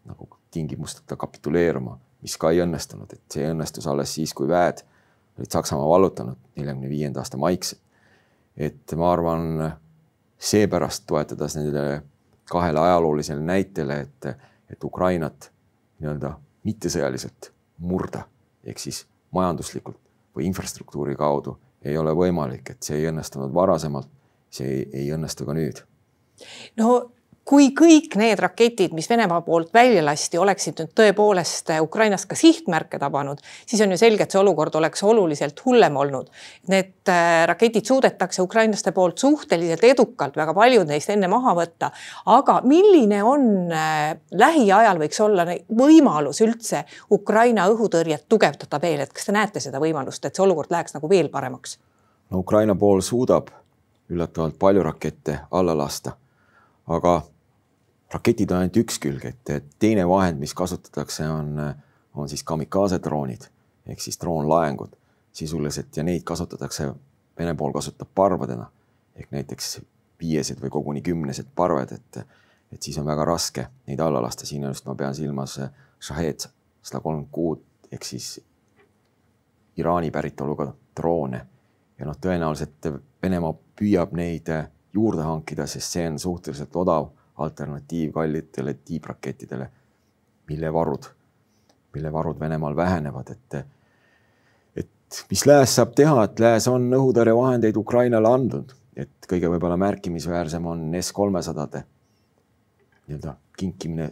nagu 0.04 0.28
tingimusteta 0.50 1.16
kapituleeruma, 1.16 1.98
mis 2.22 2.36
ka 2.36 2.50
ei 2.50 2.60
õnnestunud, 2.64 3.12
et 3.12 3.22
see 3.32 3.48
õnnestus 3.48 3.86
alles 3.88 4.14
siis, 4.14 4.34
kui 4.34 4.48
väed 4.48 4.84
olid 5.38 5.52
Saksamaa 5.52 5.88
vallutanud 5.88 6.36
neljakümne 6.56 6.88
viienda 6.88 7.20
aasta 7.20 7.40
maikselt. 7.40 7.80
Et 8.56 8.94
ma 8.96 9.12
arvan, 9.12 9.72
seepärast 10.40 11.04
toetades 11.06 11.56
nendele 11.56 12.02
kahele 12.50 12.80
ajaloolisele 12.80 13.40
näitele, 13.40 14.00
et, 14.00 14.26
et 14.70 14.84
Ukrainat 14.84 15.50
nii-öelda 16.00 16.32
mittesõjaliselt 16.64 17.52
murda, 17.78 18.24
ehk 18.64 18.80
siis 18.80 19.04
majanduslikult 19.36 20.00
või 20.36 20.48
infrastruktuuri 20.48 21.16
kaudu 21.16 21.56
ei 21.84 21.96
ole 21.98 22.12
võimalik, 22.16 22.74
et 22.74 22.82
see 22.82 22.98
ei 23.00 23.08
õnnestunud 23.10 23.52
varasemalt, 23.54 24.08
see 24.52 24.66
ei, 24.68 24.82
ei 25.02 25.12
õnnestu 25.14 25.46
ka 25.48 25.56
nüüd. 25.56 25.84
no 26.76 27.12
kui 27.50 27.72
kõik 27.74 28.14
need 28.20 28.38
raketid, 28.38 28.92
mis 28.94 29.08
Venemaa 29.10 29.40
poolt 29.42 29.72
välja 29.74 30.04
lasti, 30.06 30.38
oleksid 30.38 30.78
nüüd 30.78 30.92
tõepoolest 30.94 31.72
Ukrainas 31.82 32.22
ka 32.30 32.36
sihtmärke 32.38 32.98
tabanud, 33.02 33.40
siis 33.66 33.82
on 33.82 33.90
ju 33.90 33.98
selge, 33.98 34.22
et 34.22 34.30
see 34.30 34.38
olukord 34.38 34.76
oleks 34.78 35.02
oluliselt 35.02 35.58
hullem 35.64 35.96
olnud. 35.98 36.28
Need 36.70 37.10
äh, 37.10 37.42
raketid 37.50 37.88
suudetakse 37.90 38.44
ukrainlaste 38.44 38.92
poolt 38.94 39.18
suhteliselt 39.18 39.82
edukalt, 39.88 40.38
väga 40.38 40.54
paljud 40.54 40.86
neist 40.90 41.10
enne 41.10 41.30
maha 41.32 41.56
võtta. 41.58 41.90
aga 42.30 42.60
milline 42.70 43.22
on 43.26 43.48
äh, 43.74 44.14
lähiajal 44.30 45.02
võiks 45.02 45.20
olla 45.24 45.48
võimalus 45.66 46.42
üldse 46.46 46.84
Ukraina 47.10 47.66
õhutõrjet 47.72 48.28
tugevdada 48.28 48.78
veel, 48.82 49.02
et 49.02 49.12
kas 49.12 49.26
te 49.26 49.34
näete 49.34 49.60
seda 49.60 49.82
võimalust, 49.82 50.22
et 50.24 50.36
see 50.36 50.46
olukord 50.46 50.70
läheks 50.70 50.94
nagu 50.94 51.10
veel 51.10 51.32
paremaks? 51.34 51.78
no 52.30 52.44
Ukraina 52.44 52.78
pool 52.78 53.02
suudab 53.02 53.50
üllatavalt 54.10 54.58
palju 54.58 54.82
rakette 54.86 55.38
alla 55.50 55.74
lasta, 55.74 56.14
aga 56.86 57.20
raketid 58.12 58.50
on 58.50 58.64
ainult 58.64 58.76
üks 58.82 58.98
külg, 59.02 59.24
et 59.24 59.70
teine 59.78 60.06
vahend, 60.08 60.40
mis 60.40 60.54
kasutatakse, 60.54 61.28
on, 61.30 61.54
on 62.14 62.28
siis 62.28 62.42
kamikaze 62.46 62.98
droonid 63.02 63.46
ehk 63.90 64.00
siis 64.00 64.18
droonlaengud 64.20 64.96
sisuliselt 65.32 65.96
ja 65.96 66.02
neid 66.06 66.26
kasutatakse, 66.26 66.92
Vene 67.38 67.54
pool 67.56 67.72
kasutab 67.72 68.08
parvadena 68.14 68.66
ehk 69.16 69.30
näiteks 69.32 69.78
viiesed 70.20 70.58
või 70.60 70.68
koguni 70.74 71.00
kümnesed 71.00 71.46
parved, 71.56 71.94
et, 71.94 72.18
et 72.72 72.82
siis 72.82 72.98
on 73.00 73.06
väga 73.08 73.24
raske 73.24 73.64
neid 73.88 74.00
alla 74.04 74.20
lasta, 74.20 74.44
siin 74.46 74.66
just 74.68 74.84
ma 74.84 74.94
pean 74.94 75.14
silmas 75.16 75.54
Shahed 76.00 76.44
sada 76.82 77.00
kolmkümmend 77.00 77.30
kuut 77.32 77.88
ehk 77.92 78.04
siis 78.04 78.40
Iraani 79.80 80.10
päritoluga 80.10 80.66
droone. 80.96 81.40
Ja 81.98 82.08
noh, 82.08 82.18
tõenäoliselt 82.20 82.90
Venemaa 83.22 83.54
püüab 83.78 84.12
neid 84.16 84.50
juurde 84.92 85.24
hankida, 85.24 85.66
sest 85.66 85.96
see 85.96 86.06
on 86.10 86.18
suhteliselt 86.18 86.76
odav 86.76 87.08
alternatiiv 87.40 88.12
kallitele 88.12 88.74
tiibrakettidele, 88.84 89.68
mille 90.48 90.72
varud, 90.72 91.04
mille 91.94 92.12
varud 92.12 92.40
Venemaal 92.40 92.76
vähenevad, 92.76 93.30
et 93.30 93.60
et 94.76 95.24
mis 95.30 95.46
Lääs 95.46 95.74
saab 95.74 95.94
teha, 95.98 96.24
et 96.24 96.38
Lääs 96.38 96.68
on 96.70 96.84
õhutõrjevahendeid 96.94 97.76
Ukrainale 97.76 98.28
andnud, 98.28 98.74
et 98.96 99.26
kõige 99.30 99.50
võib-olla 99.50 99.76
märkimisväärsem 99.80 100.66
on 100.66 100.84
S-kolmesadade 101.00 101.82
nii-öelda 103.08 103.34
kinkimine 103.58 104.10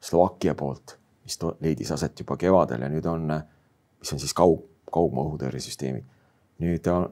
Slovakkia 0.00 0.54
poolt, 0.54 0.98
mis 1.24 1.38
leidis 1.60 1.92
aset 1.92 2.20
juba 2.20 2.36
kevadel 2.36 2.84
ja 2.84 2.88
nüüd 2.92 3.06
on, 3.08 3.26
mis 4.00 4.12
on 4.12 4.20
siis 4.20 4.34
kaug, 4.36 4.64
kaugmaa 4.92 5.24
õhutõrjesüsteemid. 5.28 6.04
nüüd 6.60 6.86
on, 6.92 7.08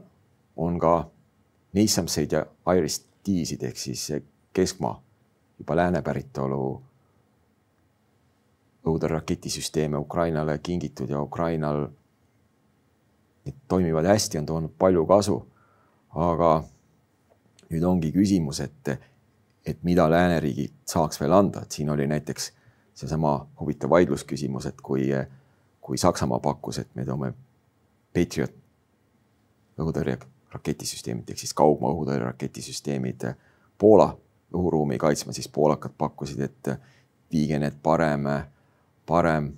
on 0.56 0.78
ka 0.78 1.10
Neisamseid 1.72 2.32
ja 2.32 2.46
Iris 2.76 3.00
T-sid 3.24 3.62
ehk 3.64 3.76
siis 3.76 4.08
keskmaa 4.52 4.98
juba 5.58 5.76
lääne 5.76 6.02
päritolu 6.02 6.82
õhutõrjeraketisüsteeme 8.86 9.98
Ukrainale 9.98 10.58
kingitud 10.58 11.10
ja 11.10 11.20
Ukrainal 11.22 11.88
need 13.44 13.56
toimivad 13.68 14.06
hästi, 14.06 14.38
on 14.38 14.46
toonud 14.46 14.74
palju 14.78 15.06
kasu. 15.06 15.38
aga 16.08 16.64
nüüd 17.68 17.84
ongi 17.84 18.08
küsimus, 18.12 18.62
et, 18.64 18.88
et 19.66 19.82
mida 19.84 20.06
lääneriigid 20.10 20.72
saaks 20.88 21.20
veel 21.20 21.32
anda, 21.36 21.62
et 21.62 21.72
siin 21.72 21.90
oli 21.92 22.06
näiteks 22.08 22.52
seesama 22.94 23.34
huvitav 23.60 23.90
vaidlusküsimus, 23.90 24.66
et 24.66 24.80
kui, 24.80 25.10
kui 25.80 25.98
Saksamaa 25.98 26.40
pakkus, 26.40 26.78
et 26.78 26.88
me 26.96 27.04
toome 27.04 27.32
Patriot 28.14 28.56
õhutõrje 29.78 30.16
raketisüsteemid 30.54 31.28
ehk 31.30 31.44
siis 31.44 31.54
kaugmaa 31.54 31.92
õhutõrje 31.92 32.24
raketisüsteemid 32.24 33.28
Poola 33.78 34.08
õhuruumi 34.54 34.98
kaitsma, 34.98 35.32
siis 35.32 35.48
poolakad 35.48 35.92
pakkusid, 35.98 36.40
et 36.40 36.70
viige 37.32 37.58
need 37.58 37.80
parem, 37.82 38.26
parem 39.06 39.52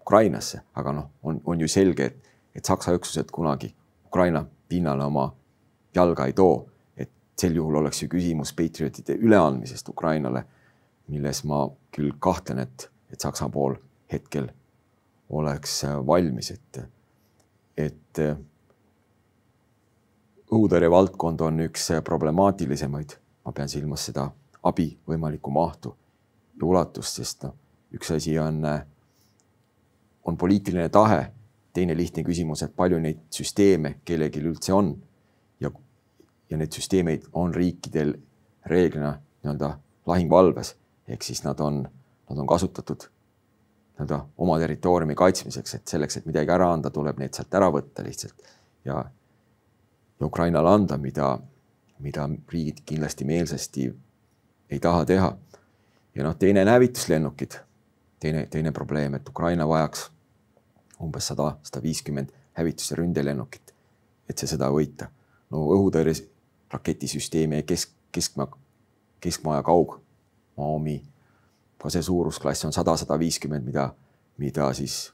Ukrainasse, 0.00 0.60
aga 0.74 0.92
noh, 0.92 1.10
on, 1.22 1.40
on 1.44 1.60
ju 1.60 1.68
selge, 1.68 2.04
et, 2.04 2.30
et 2.54 2.64
Saksa 2.64 2.94
üksused 2.94 3.30
kunagi 3.32 3.74
Ukraina 4.06 4.44
pinnale 4.68 5.04
oma 5.04 5.30
jalga 5.94 6.26
ei 6.26 6.32
too. 6.32 6.68
et 6.96 7.10
sel 7.40 7.56
juhul 7.56 7.80
oleks 7.80 8.02
ju 8.02 8.08
küsimus 8.08 8.52
Patriotide 8.54 9.16
üleandmisest 9.16 9.88
Ukrainale, 9.88 10.44
milles 11.08 11.42
ma 11.44 11.64
küll 11.90 12.12
kahtlen, 12.18 12.58
et, 12.58 12.90
et 13.12 13.20
Saksa 13.20 13.48
pool 13.48 13.74
hetkel 14.12 14.50
oleks 15.30 15.82
valmis, 16.06 16.50
et, 16.50 16.80
et 17.76 18.22
õhutõrje 20.52 20.90
valdkond 20.90 21.40
on 21.40 21.64
üks 21.66 21.90
problemaatilisemaid 22.04 23.16
ma 23.44 23.52
pean 23.52 23.68
silmas 23.68 24.06
seda 24.08 24.28
abi 24.64 24.88
võimalikku 25.08 25.52
mahtu 25.52 25.94
ja 26.56 26.66
ulatust, 26.66 27.20
sest 27.20 27.44
noh, 27.44 27.54
üks 27.94 28.10
asi 28.14 28.38
on, 28.38 28.62
on 30.24 30.36
poliitiline 30.40 30.88
tahe, 30.88 31.26
teine 31.74 31.96
lihtne 31.96 32.24
küsimus, 32.24 32.62
et 32.62 32.74
palju 32.76 33.00
neid 33.02 33.24
süsteeme 33.34 33.98
kellelgi 34.06 34.42
üldse 34.42 34.74
on. 34.74 34.94
ja, 35.60 35.70
ja 36.50 36.56
neid 36.56 36.72
süsteemeid 36.72 37.28
on 37.32 37.54
riikidel 37.54 38.14
reeglina 38.66 39.16
nii-öelda 39.42 39.74
lahinguvalves, 40.06 40.74
ehk 41.08 41.22
siis 41.22 41.44
nad 41.44 41.60
on, 41.60 41.82
nad 42.30 42.38
on 42.38 42.46
kasutatud 42.46 43.08
nii-öelda 43.94 44.20
oma 44.38 44.58
territooriumi 44.58 45.14
kaitsmiseks, 45.14 45.74
et 45.74 45.88
selleks, 45.88 46.16
et 46.16 46.26
midagi 46.26 46.50
ära 46.50 46.72
anda, 46.72 46.90
tuleb 46.90 47.18
need 47.20 47.34
sealt 47.34 47.54
ära 47.54 47.70
võtta 47.74 48.04
lihtsalt 48.06 48.54
ja, 48.84 49.04
ja 50.20 50.26
Ukrainale 50.26 50.70
anda, 50.70 50.98
mida 50.98 51.34
mida 51.98 52.28
riigid 52.52 52.82
kindlasti 52.86 53.24
meelsasti 53.24 53.94
ei 54.70 54.80
taha 54.80 55.04
teha. 55.04 55.36
ja 56.14 56.24
noh, 56.24 56.36
teine 56.36 56.62
on 56.62 56.68
hävituslennukid. 56.68 57.52
teine, 58.20 58.46
teine 58.46 58.72
probleem, 58.72 59.14
et 59.14 59.28
Ukraina 59.28 59.68
vajaks 59.68 60.10
umbes 61.02 61.26
sada, 61.26 61.58
sada 61.62 61.82
viiskümmend 61.82 62.28
hävitus- 62.58 62.90
ja 62.90 62.96
ründelennukit, 62.96 63.74
et 64.28 64.38
see 64.38 64.48
sõda 64.48 64.70
võita. 64.70 65.08
no 65.50 65.58
õhutõrje 65.58 66.28
raketisüsteemi 66.70 67.62
kesk, 67.62 67.90
keskmaa, 68.12 68.48
keskmaa 69.20 69.56
ja 69.56 69.62
kaugmaa 69.62 70.66
omi, 70.66 71.02
ka 71.78 71.90
see 71.90 72.02
suurusklass 72.02 72.64
on 72.64 72.72
sada, 72.72 72.96
sada 72.96 73.18
viiskümmend, 73.18 73.64
mida, 73.64 73.94
mida 74.38 74.72
siis 74.72 75.12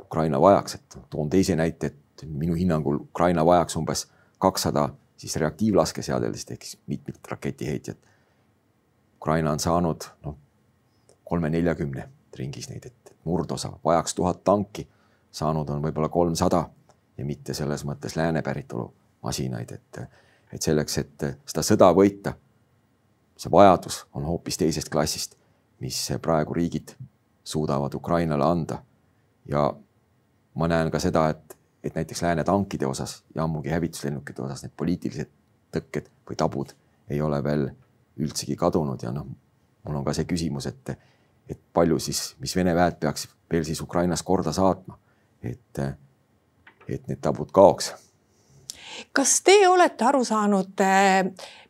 Ukraina 0.00 0.40
vajaks, 0.40 0.74
et 0.74 0.98
toon 1.10 1.30
teise 1.30 1.56
näite, 1.56 1.86
et 1.86 2.26
minu 2.26 2.54
hinnangul 2.54 2.98
Ukraina 3.00 3.46
vajaks 3.46 3.76
umbes 3.76 4.06
kakssada 4.38 4.88
siis 5.20 5.36
reaktiivlaskeseadeldist 5.36 6.50
ehk 6.50 6.62
siis 6.64 6.78
mitmikraketiheitjat. 6.86 7.98
Ukraina 9.20 9.52
on 9.52 9.60
saanud 9.60 10.06
noh, 10.24 10.36
kolme-neljakümne 11.24 12.08
ringis 12.38 12.70
neid, 12.70 12.86
et 12.86 13.12
murdosa, 13.24 13.72
vajaks 13.84 14.14
tuhat 14.14 14.40
tanki, 14.44 14.86
saanud 15.30 15.68
on 15.68 15.82
võib-olla 15.84 16.08
kolmsada 16.08 16.62
ja 17.18 17.24
mitte 17.24 17.54
selles 17.54 17.84
mõttes 17.84 18.16
lääne 18.16 18.42
päritolu 18.42 18.86
masinaid, 19.22 19.76
et, 19.76 20.00
et 20.52 20.62
selleks, 20.62 20.98
et 21.04 21.26
seda 21.52 21.66
sõda 21.66 21.90
võita, 21.96 22.32
see 23.36 23.52
vajadus 23.52 24.06
on 24.16 24.24
hoopis 24.24 24.56
teisest 24.56 24.88
klassist, 24.88 25.36
mis 25.84 26.00
praegu 26.22 26.56
riigid 26.56 26.96
suudavad 27.44 27.94
Ukrainale 27.94 28.44
anda. 28.44 28.82
ja 29.44 29.68
ma 30.54 30.68
näen 30.68 30.90
ka 30.90 30.98
seda, 30.98 31.28
et 31.28 31.59
et 31.84 31.94
näiteks 31.94 32.22
lääne 32.22 32.44
tankide 32.44 32.86
osas 32.86 33.22
ja 33.34 33.44
ammugi 33.44 33.70
hävituslennukite 33.72 34.42
osas 34.42 34.64
need 34.64 34.74
poliitilised 34.76 35.30
tõkked 35.76 36.10
või 36.28 36.36
tabud 36.36 36.74
ei 37.10 37.20
ole 37.22 37.40
veel 37.44 37.68
üldsegi 38.20 38.56
kadunud 38.56 39.02
ja 39.02 39.12
noh, 39.14 39.26
mul 39.86 40.00
on 40.00 40.04
ka 40.04 40.14
see 40.16 40.28
küsimus, 40.28 40.66
et, 40.66 40.92
et 41.48 41.60
palju 41.72 41.98
siis, 41.98 42.34
mis 42.40 42.54
Vene 42.56 42.74
väed 42.76 43.00
peaks 43.00 43.28
veel 43.50 43.64
siis 43.64 43.80
Ukrainas 43.80 44.22
korda 44.22 44.52
saatma, 44.52 44.98
et, 45.42 45.82
et 46.88 47.08
need 47.08 47.20
tabud 47.22 47.50
kaoks 47.54 47.94
kas 49.12 49.40
te 49.44 49.56
olete 49.68 50.04
aru 50.04 50.22
saanud, 50.24 50.80
eh, 50.80 51.24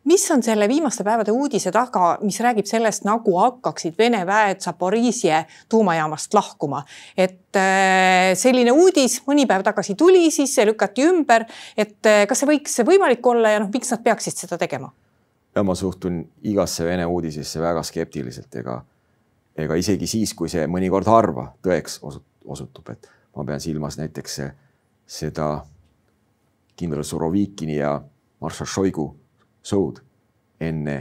mis 0.09 0.23
on 0.31 0.43
selle 0.43 0.67
viimaste 0.67 1.03
päevade 1.03 1.31
uudise 1.31 1.71
taga, 1.71 2.17
mis 2.21 2.39
räägib 2.39 2.65
sellest, 2.65 3.05
nagu 3.05 3.37
hakkaksid 3.37 3.97
Vene 3.97 4.23
väed 4.25 4.61
Zaporižje 4.61 5.45
tuumajaamast 5.69 6.33
lahkuma. 6.33 6.83
et 7.17 7.55
eh, 7.55 8.35
selline 8.35 8.71
uudis 8.71 9.21
mõni 9.27 9.47
päev 9.47 9.63
tagasi 9.63 9.95
tuli, 9.95 10.31
siis 10.31 10.55
see 10.55 10.65
lükati 10.65 11.05
ümber. 11.07 11.45
et 11.77 12.05
eh, 12.05 12.25
kas 12.27 12.39
see 12.39 12.47
võiks 12.47 12.79
võimalik 12.85 13.25
olla 13.25 13.49
ja 13.49 13.59
noh, 13.59 13.69
miks 13.73 13.91
nad 13.91 14.03
peaksid 14.03 14.37
seda 14.37 14.57
tegema? 14.57 14.91
ja 15.55 15.63
ma 15.63 15.75
suhtun 15.75 16.25
igasse 16.43 16.85
Vene 16.85 17.05
uudisesse 17.05 17.61
väga 17.61 17.83
skeptiliselt, 17.83 18.55
ega, 18.55 18.81
ega 19.55 19.75
isegi 19.75 20.07
siis, 20.07 20.33
kui 20.33 20.49
see 20.49 20.67
mõnikord 20.67 21.07
harva 21.07 21.51
tõeks 21.63 21.99
osutub, 22.45 22.89
et 22.89 23.09
ma 23.35 23.43
pean 23.45 23.59
silmas 23.59 23.97
näiteks 23.99 24.39
seda 25.11 25.65
kindral 26.81 27.05
Surovikini 27.07 27.77
ja 27.77 27.95
marssal 28.41 28.69
Šoigu 28.69 29.07
sõud 29.61 30.01
enne 30.61 30.97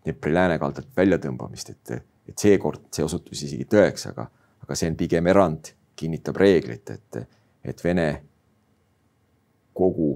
Dnepri 0.00 0.32
läänekaldalt 0.32 0.94
väljatõmbamist, 0.96 1.74
et, 1.74 1.90
et 2.28 2.38
seekord 2.40 2.86
see 2.94 3.04
osutus 3.04 3.42
isegi 3.44 3.66
tõeks, 3.68 4.06
aga, 4.08 4.24
aga 4.64 4.76
see 4.78 4.88
on 4.88 4.96
pigem 4.96 5.28
erand, 5.28 5.74
kinnitab 6.00 6.38
reeglit, 6.40 6.88
et, 6.94 7.18
et 7.68 7.84
Vene 7.84 8.06
kogu 9.76 10.14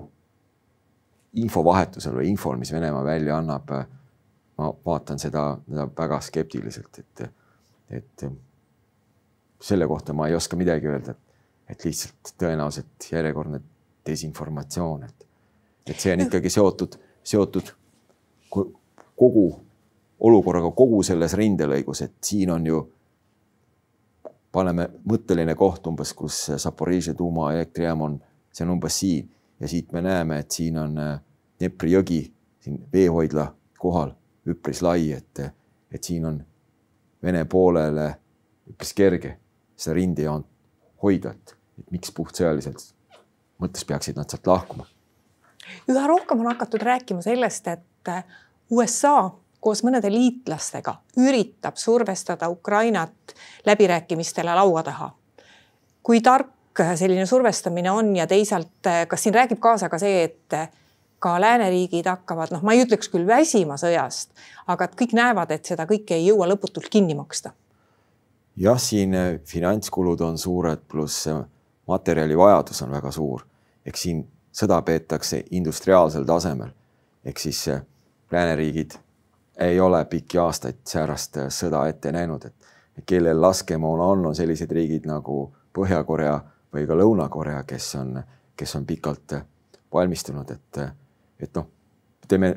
infovahetusel 1.37 2.17
või 2.17 2.31
infol, 2.31 2.57
mis 2.57 2.73
Venemaa 2.73 3.05
välja 3.05 3.37
annab, 3.43 3.75
ma 4.57 4.71
vaatan 4.87 5.21
seda, 5.21 5.51
seda 5.69 5.87
väga 5.99 6.21
skeptiliselt, 6.25 7.03
et, 7.03 7.25
et 8.01 8.27
selle 9.61 9.89
kohta 9.91 10.17
ma 10.17 10.29
ei 10.29 10.39
oska 10.39 10.57
midagi 10.57 10.89
öelda, 10.91 11.17
et, 11.69 11.85
lihtsalt 11.85 12.35
tõenäoliselt 12.41 13.11
järjekordne 13.13 13.61
desinformatsioon, 14.07 15.05
et, 15.05 15.27
et 15.87 16.01
see 16.01 16.13
on 16.13 16.25
ikkagi 16.27 16.51
seotud, 16.53 16.97
seotud 17.25 17.71
kogu 19.17 19.47
olukorraga 20.25 20.71
kogu 20.77 21.03
selles 21.03 21.35
rindelõigus, 21.39 22.03
et 22.07 22.15
siin 22.25 22.53
on 22.55 22.67
ju, 22.67 22.81
paneme 24.55 24.87
mõtteline 25.11 25.57
koht 25.59 25.87
umbes, 25.91 26.15
kus 26.15 26.45
Zaporižžja 26.63 27.17
tuumaelektrijaam 27.19 28.05
on, 28.07 28.19
see 28.55 28.65
on 28.67 28.77
umbes 28.77 29.01
siin. 29.03 29.31
Ja 29.61 29.69
siit 29.71 29.93
me 29.95 30.03
näeme, 30.03 30.41
et 30.43 30.51
siin 30.51 30.79
on 30.79 30.99
äh, 30.99 31.19
Dnepri 31.59 31.93
jõgi 31.95 32.21
siin 32.63 32.81
veehoidla 32.93 33.47
kohal 33.79 34.15
üpris 34.51 34.83
lai, 34.83 35.13
et, 35.15 35.41
et 35.93 36.03
siin 36.05 36.27
on 36.29 36.43
Vene 37.25 37.47
poolele 37.49 38.11
üpris 38.69 38.91
kerge 38.93 39.31
seda 39.81 39.95
rindejoont 39.97 40.47
hoida, 41.03 41.31
et, 41.33 41.55
miks 41.91 42.13
puhtsõjaliselt 42.15 42.83
mõttes 43.63 43.87
peaksid 43.87 44.17
nad 44.17 44.31
sealt 44.31 44.47
lahkuma. 44.47 44.87
üha 45.89 46.07
rohkem 46.07 46.41
on 46.41 46.53
hakatud 46.53 46.83
rääkima 46.83 47.23
sellest, 47.23 47.69
et 47.69 48.13
USA 48.71 49.31
koos 49.65 49.81
mõnede 49.85 50.11
liitlastega 50.13 50.99
üritab 51.21 51.79
survestada 51.81 52.49
Ukrainat 52.53 53.35
läbirääkimistele 53.67 54.55
laua 54.55 54.83
taha. 54.83 55.11
kui 56.03 56.21
tark 56.21 56.81
selline 56.97 57.27
survestamine 57.27 57.91
on 57.91 58.17
ja 58.17 58.27
teisalt, 58.27 58.89
kas 59.09 59.23
siin 59.23 59.35
räägib 59.35 59.61
kaasa 59.63 59.89
ka 59.89 59.99
see, 59.99 60.25
et 60.25 60.57
ka 61.19 61.39
lääneriigid 61.41 62.07
hakkavad, 62.11 62.53
noh, 62.53 62.61
ma 62.63 62.75
ei 62.75 62.83
ütleks 62.85 63.09
küll 63.09 63.25
väsima 63.27 63.79
sõjast, 63.81 64.35
aga 64.69 64.85
et 64.85 64.97
kõik 64.99 65.15
näevad, 65.17 65.55
et 65.55 65.65
seda 65.65 65.87
kõike 65.89 66.19
ei 66.19 66.27
jõua 66.27 66.51
lõputult 66.51 66.91
kinni 66.93 67.15
maksta. 67.17 67.55
jah, 68.57 68.79
siin 68.79 69.17
finantskulud 69.47 70.21
on 70.21 70.39
suured, 70.39 70.85
pluss 70.89 71.27
materjalivajadus 71.87 72.83
on 72.83 72.91
väga 72.91 73.11
suur. 73.11 73.43
eks 73.87 74.03
siin 74.03 74.29
sõda 74.53 74.83
peetakse 74.83 75.45
industriaalsel 75.51 76.25
tasemel. 76.25 76.71
ehk 77.25 77.39
siis 77.39 77.69
eh, 77.69 77.83
lääneriigid 78.31 78.91
ei 79.57 79.81
ole 79.81 80.05
pikki 80.05 80.39
aastaid 80.39 80.77
säärast 80.85 81.37
eh, 81.37 81.49
sõda 81.49 81.87
ette 81.89 82.13
näinud, 82.13 82.45
et 82.45 83.05
kellel 83.07 83.41
laskemoona 83.41 84.05
on, 84.05 84.27
on 84.27 84.35
sellised 84.35 84.71
riigid 84.71 85.07
nagu 85.07 85.53
Põhja-Korea 85.75 86.41
või 86.75 86.87
ka 86.87 86.95
Lõuna-Korea, 86.95 87.65
kes 87.67 87.95
on, 87.95 88.23
kes 88.57 88.77
on 88.77 88.87
pikalt 88.87 89.35
valmistunud, 89.93 90.51
et 90.51 90.79
et 91.41 91.57
noh, 91.57 91.67
teeme, 92.29 92.55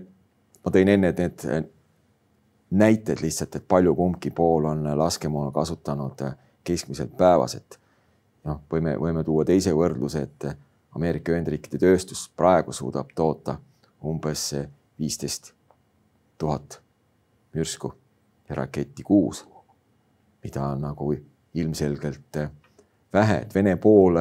ma 0.64 0.72
tõin 0.72 0.90
enne 0.94 1.12
need 1.18 1.46
näited 2.70 3.22
lihtsalt, 3.22 3.56
et 3.56 3.68
palju 3.68 3.96
kumbki 3.96 4.32
pool 4.32 4.66
on 4.66 4.84
laskemoona 4.98 5.52
kasutanud 5.52 6.22
keskmiselt 6.64 7.18
päevas, 7.18 7.56
et 7.56 7.80
noh, 8.48 8.64
võime, 8.72 8.96
võime 9.00 9.24
tuua 9.28 9.46
teise 9.46 9.74
võrdluse, 9.76 10.24
et 10.24 10.48
Ameerika 10.96 11.34
Ühendriikide 11.34 11.80
tööstus 11.82 12.28
praegu 12.36 12.74
suudab 12.74 13.12
toota 13.16 13.58
umbes 14.04 14.50
viisteist 15.00 15.54
tuhat 16.38 16.80
mürsku 17.54 17.94
ja 18.50 18.56
raketti 18.56 19.04
kuus, 19.04 19.44
mida 20.44 20.64
on 20.72 20.82
nagu 20.82 21.12
ilmselgelt 21.58 22.40
vähe, 23.14 23.42
et 23.42 23.56
Vene 23.56 23.76
pool 23.82 24.20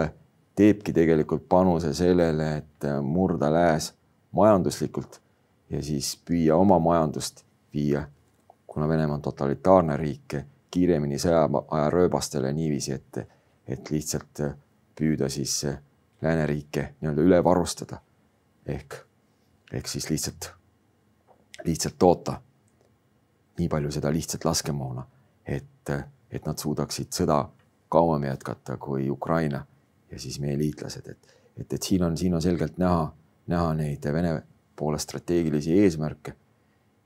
teebki 0.56 0.92
tegelikult 0.96 1.48
panuse 1.48 1.92
sellele, 1.94 2.56
et 2.56 2.88
murda 3.02 3.50
lääs 3.52 3.92
majanduslikult 4.36 5.20
ja 5.70 5.82
siis 5.82 6.14
püüa 6.24 6.56
oma 6.56 6.78
majandust 6.78 7.44
viia, 7.74 8.06
kuna 8.66 8.88
Venemaa 8.88 9.18
on 9.18 9.22
totalitaarne 9.22 9.96
riik, 9.96 10.36
kiiremini 10.70 11.18
sõjaaja 11.20 11.90
rööbastele 11.92 12.52
niiviisi, 12.52 12.92
et, 12.92 13.35
et 13.66 13.90
lihtsalt 13.90 14.40
püüda 14.96 15.28
siis 15.28 15.66
lääneriike 16.22 16.94
nii-öelda 17.00 17.22
üle 17.22 17.44
varustada. 17.44 18.00
ehk, 18.66 18.94
ehk 19.72 19.88
siis 19.88 20.10
lihtsalt, 20.10 20.50
lihtsalt 21.64 21.98
toota 21.98 22.40
nii 23.58 23.68
palju 23.68 23.90
seda 23.90 24.12
lihtsat 24.12 24.44
laskemoona, 24.44 25.06
et, 25.46 25.90
et 26.30 26.46
nad 26.46 26.58
suudaksid 26.58 27.12
sõda 27.14 27.44
kauem 27.88 28.24
jätkata 28.24 28.76
kui 28.76 29.10
Ukraina 29.10 29.66
ja 30.10 30.18
siis 30.18 30.40
meie 30.40 30.58
liitlased, 30.58 31.06
et, 31.08 31.36
et, 31.56 31.72
et 31.72 31.82
siin 31.82 32.02
on, 32.02 32.16
siin 32.16 32.34
on 32.34 32.42
selgelt 32.42 32.78
näha 32.78 33.12
näha 33.46 33.74
neid 33.74 34.12
Vene 34.12 34.42
poole 34.76 34.98
strateegilisi 34.98 35.78
eesmärke. 35.80 36.34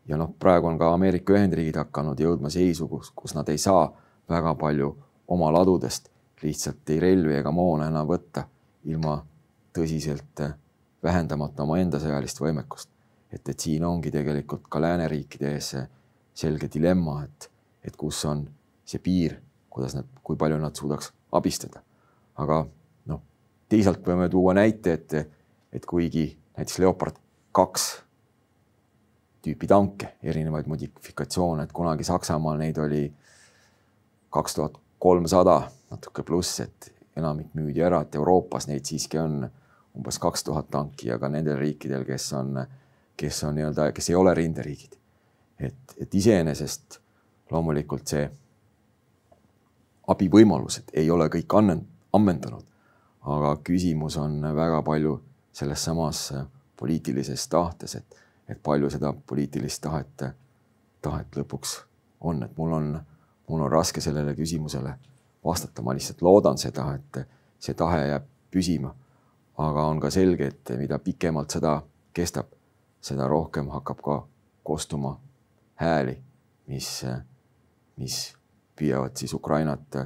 ja 0.09 0.17
noh, 0.17 0.33
praegu 0.39 0.67
on 0.67 0.79
ka 0.79 0.93
Ameerika 0.95 1.33
Ühendriigid 1.33 1.77
hakanud 1.77 2.19
jõudma 2.21 2.51
seisu, 2.51 2.89
kus, 2.89 3.11
kus 3.15 3.35
nad 3.35 3.49
ei 3.49 3.59
saa 3.59 3.93
väga 4.29 4.55
palju 4.55 4.89
oma 5.29 5.53
ladudest 5.53 6.09
lihtsalt 6.43 6.91
ei 6.91 7.01
relvi 7.01 7.35
ega 7.37 7.53
moona 7.53 7.89
enam 7.91 8.09
võtta 8.09 8.47
ilma 8.89 9.19
tõsiselt 9.77 10.43
vähendamata 11.03 11.63
omaenda 11.63 12.01
sõjalist 12.01 12.41
võimekust. 12.41 12.89
et, 13.33 13.49
et 13.49 13.61
siin 13.61 13.85
ongi 13.85 14.11
tegelikult 14.11 14.67
ka 14.69 14.81
lääneriikide 14.81 15.53
ees 15.55 15.75
selge 16.35 16.69
dilemma, 16.73 17.23
et, 17.25 17.51
et 17.85 17.97
kus 17.97 18.25
on 18.25 18.47
see 18.85 18.99
piir, 18.99 19.37
kuidas 19.71 19.95
nad, 19.95 20.07
kui 20.23 20.37
palju 20.37 20.59
nad 20.59 20.75
suudaks 20.75 21.13
abistada. 21.33 21.83
aga 22.37 22.67
noh, 23.07 23.23
teisalt 23.69 24.07
võime 24.07 24.29
tuua 24.29 24.55
näite, 24.55 24.93
et 24.93 25.39
et 25.73 25.87
kuigi 25.87 26.37
näiteks 26.57 26.79
Leopard 26.83 27.19
kaks 27.53 28.03
tüüpi 29.45 29.69
tanke, 29.71 30.15
erinevaid 30.23 30.67
modifikatsioone, 30.69 31.65
et 31.65 31.73
kunagi 31.73 32.05
Saksamaal 32.05 32.59
neid 32.61 32.79
oli 32.83 33.05
kaks 34.31 34.55
tuhat 34.55 34.77
kolmsada, 35.01 35.63
natuke 35.91 36.23
pluss, 36.23 36.61
et 36.61 36.93
enamik 37.17 37.55
müüdi 37.57 37.83
ära, 37.83 38.03
et 38.05 38.15
Euroopas 38.15 38.69
neid 38.69 38.85
siiski 38.87 39.19
on 39.19 39.43
umbes 39.97 40.21
kaks 40.23 40.45
tuhat 40.47 40.71
tanki, 40.71 41.11
aga 41.13 41.29
nendel 41.33 41.59
riikidel, 41.59 42.05
kes 42.07 42.33
on, 42.39 42.61
kes 43.17 43.43
on 43.49 43.57
nii-öelda, 43.59 43.91
kes 43.97 44.11
ei 44.11 44.19
ole 44.19 44.35
rinderiigid. 44.35 44.97
et, 45.61 45.97
et 46.01 46.15
iseenesest 46.15 47.01
loomulikult 47.51 48.09
see 48.09 48.23
abivõimalused 50.09 50.95
ei 50.97 51.11
ole 51.11 51.27
kõik 51.29 51.55
ammendunud, 52.17 52.65
aga 53.21 53.51
küsimus 53.65 54.17
on 54.17 54.41
väga 54.57 54.81
palju 54.87 55.19
selles 55.53 55.85
samas 55.85 56.23
poliitilises 56.81 57.49
tahtes, 57.53 57.95
et, 58.01 58.17
et 58.49 58.63
palju 58.63 58.91
seda 58.91 59.13
poliitilist 59.13 59.83
tahet, 59.85 60.25
tahet 61.03 61.37
lõpuks 61.37 61.77
on, 62.21 62.43
et 62.47 62.57
mul 62.57 62.73
on, 62.79 62.91
mul 63.51 63.67
on 63.67 63.73
raske 63.73 64.01
sellele 64.01 64.35
küsimusele 64.39 64.95
vastata, 65.45 65.83
ma 65.83 65.95
lihtsalt 65.97 66.23
loodan 66.23 66.59
seda, 66.59 66.87
et 66.95 67.23
see 67.59 67.75
tahe 67.75 68.07
jääb 68.07 68.27
püsima. 68.51 68.95
aga 69.61 69.83
on 69.93 69.99
ka 70.01 70.09
selge, 70.11 70.47
et 70.47 70.71
mida 70.79 70.97
pikemalt 70.99 71.53
sõda 71.53 71.83
kestab, 72.17 72.47
seda 73.01 73.27
rohkem 73.29 73.69
hakkab 73.69 73.99
ka 74.01 74.15
kostuma 74.65 75.19
hääli, 75.77 76.15
mis, 76.67 77.05
mis 77.97 78.17
püüavad 78.77 79.17
siis 79.21 79.35
Ukrainat 79.35 79.99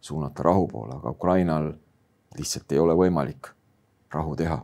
suunata 0.00 0.42
rahu 0.42 0.68
poole, 0.68 0.98
aga 0.98 1.10
Ukrainal 1.10 1.72
lihtsalt 2.36 2.72
ei 2.72 2.78
ole 2.78 2.94
võimalik 2.98 3.48
rahu 4.12 4.36
teha 4.36 4.60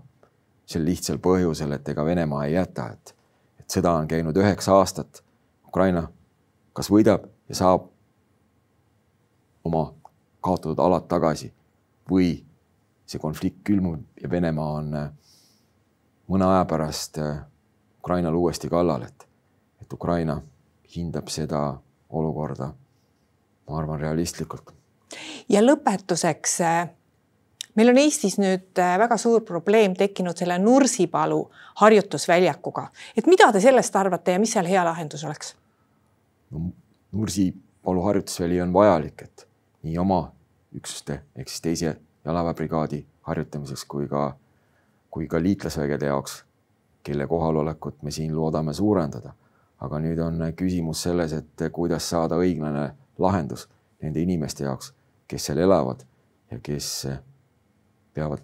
sel 0.69 0.85
lihtsal 0.85 1.17
põhjusel, 1.25 1.73
et 1.73 1.89
ega 1.89 2.05
Venemaa 2.05 2.45
ei 2.45 2.59
jäta, 2.59 2.91
et, 2.93 3.15
et 3.61 3.71
sõda 3.71 3.95
on 3.97 4.09
käinud 4.09 4.37
üheksa 4.37 4.77
aastat. 4.77 5.23
Ukraina 5.69 6.05
kas 6.77 6.91
võidab 6.93 7.25
ja 7.49 7.57
saab 7.57 7.89
oma 9.69 9.85
kaotatud 10.41 10.81
alad 10.83 11.07
tagasi 11.09 11.53
või 12.11 12.33
see 13.09 13.21
konflikt 13.21 13.63
külmub 13.65 14.21
ja 14.23 14.31
Venemaa 14.31 14.73
on 14.81 14.93
äh, 14.97 15.09
mõne 16.29 16.49
aja 16.49 16.65
pärast 16.69 17.19
äh, 17.23 17.41
Ukrainal 17.99 18.37
uuesti 18.37 18.69
kallal, 18.69 19.05
et, 19.09 19.27
et 19.83 19.93
Ukraina 19.93 20.39
hindab 20.95 21.29
seda 21.33 21.63
olukorda, 22.09 22.71
ma 23.69 23.81
arvan, 23.81 24.01
realistlikult. 24.01 24.73
ja 25.49 25.65
lõpetuseks 25.65 26.61
äh, 26.65 26.79
meil 27.77 27.93
on 27.93 28.01
Eestis 28.05 28.39
nüüd 28.41 28.77
väga 28.77 29.17
suur 29.21 29.45
probleem 29.49 29.97
tekkinud 29.97 30.37
selle 30.37 30.59
Nursipalu 30.61 31.43
harjutusväljakuga, 31.81 32.89
et 33.17 33.27
mida 33.27 33.53
te 33.53 33.65
sellest 33.65 33.97
arvate 33.97 34.37
ja 34.37 34.43
mis 34.43 34.53
seal 34.57 34.69
hea 34.69 34.85
lahendus 34.85 35.25
oleks 35.25 35.55
no,? 36.53 36.71
Nursipalu 37.13 38.03
harjutusväli 38.05 38.61
on 38.61 38.73
vajalik, 38.73 39.23
et 39.25 39.48
nii 39.83 39.99
oma 39.99 40.33
üksuste 40.75 41.23
ehk 41.37 41.49
siis 41.49 41.61
teise 41.61 41.97
jalaväebrigaadi 42.25 43.07
harjutamiseks 43.23 43.85
kui 43.85 44.09
ka, 44.09 44.37
kui 45.11 45.29
ka 45.29 45.41
liitlasvägede 45.43 46.07
jaoks, 46.07 46.45
kelle 47.03 47.27
kohalolekut 47.27 48.03
me 48.03 48.11
siin 48.11 48.37
loodame 48.37 48.73
suurendada. 48.73 49.33
aga 49.79 49.99
nüüd 50.03 50.19
on 50.19 50.41
küsimus 50.59 51.05
selles, 51.07 51.33
et 51.33 51.63
kuidas 51.73 52.09
saada 52.11 52.35
õiglane 52.35 52.97
lahendus 53.19 53.69
nende 54.03 54.19
inimeste 54.21 54.65
jaoks, 54.65 54.91
kes 55.31 55.45
seal 55.47 55.59
elavad 55.63 56.03
ja 56.51 56.59
kes 56.59 56.89
peavad 58.15 58.43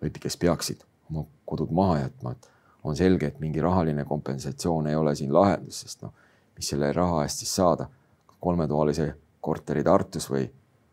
või 0.00 0.14
kes 0.16 0.36
peaksid 0.40 0.86
oma 1.10 1.26
kodud 1.44 1.70
maha 1.76 1.98
jätma, 1.98 2.32
et 2.32 2.48
on 2.84 2.96
selge, 2.96 3.26
et 3.26 3.40
mingi 3.40 3.60
rahaline 3.60 4.04
kompensatsioon 4.08 4.86
ei 4.86 4.96
ole 4.96 5.14
siin 5.14 5.32
lahendus, 5.34 5.82
sest 5.84 6.02
noh, 6.02 6.14
mis 6.56 6.72
selle 6.72 6.92
raha 6.92 7.24
eest 7.26 7.44
siis 7.44 7.52
saada, 7.60 7.90
kolmetoalise 8.40 9.10
korteri 9.40 9.84
Tartus 9.84 10.28
või 10.30 10.46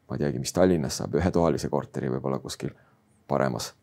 ma 0.07 0.15
ei 0.15 0.23
teagi, 0.23 0.39
mis 0.39 0.53
Tallinnas 0.53 1.01
saab, 1.01 1.15
ühetoalise 1.19 1.69
korteri 1.69 2.10
võib-olla 2.12 2.39
kuskil 2.39 2.71
paremas 3.27 3.73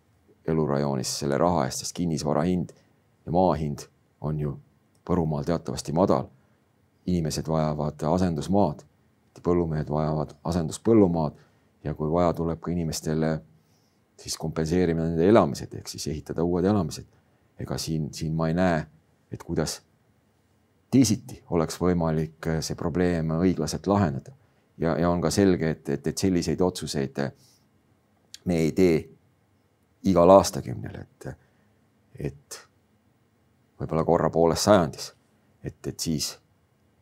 elurajoonis 0.48 1.18
selle 1.18 1.38
raha 1.38 1.66
eest, 1.66 1.84
sest 1.84 1.96
kinnisvara 1.96 2.44
hind 2.48 2.72
ja 3.26 3.32
maa 3.32 3.54
hind 3.60 3.88
on 4.20 4.40
ju 4.40 4.58
Võrumaal 5.04 5.44
teatavasti 5.44 5.92
madal. 5.92 6.30
inimesed 7.06 7.44
vajavad 7.48 8.00
asendusmaad, 8.08 8.78
põllumehed 9.44 9.90
vajavad 9.92 10.30
asenduspõllumaad 10.44 11.34
ja 11.84 11.94
kui 11.94 12.08
vaja, 12.10 12.32
tuleb 12.32 12.60
ka 12.60 12.70
inimestele 12.72 13.34
siis 14.16 14.36
kompenseerima 14.40 15.04
nende 15.04 15.28
elamised 15.28 15.74
ehk 15.74 15.90
siis 15.90 16.06
ehitada 16.12 16.44
uued 16.44 16.64
elamised. 16.64 17.06
ega 17.58 17.78
siin, 17.78 18.08
siin 18.14 18.32
ma 18.34 18.48
ei 18.48 18.54
näe, 18.54 18.80
et 19.30 19.42
kuidas 19.42 19.76
teisiti 20.90 21.42
oleks 21.50 21.76
võimalik 21.78 22.48
see 22.60 22.74
probleem 22.74 23.30
õiglaselt 23.36 23.86
lahendada. 23.86 24.32
Ja, 24.78 24.98
ja 24.98 25.10
on 25.10 25.20
ka 25.20 25.30
selge, 25.30 25.70
et, 25.70 25.88
et, 25.88 26.06
et 26.06 26.18
selliseid 26.18 26.60
otsuseid 26.60 27.20
me 28.44 28.60
ei 28.60 28.72
tee 28.72 28.96
igal 30.10 30.30
aastakümnel, 30.30 30.96
et, 31.00 31.28
et 32.18 32.58
võib-olla 33.80 34.04
korra 34.04 34.30
pooles 34.30 34.64
sajandis, 34.64 35.12
et, 35.64 35.78
et 35.86 36.00
siis 36.00 36.34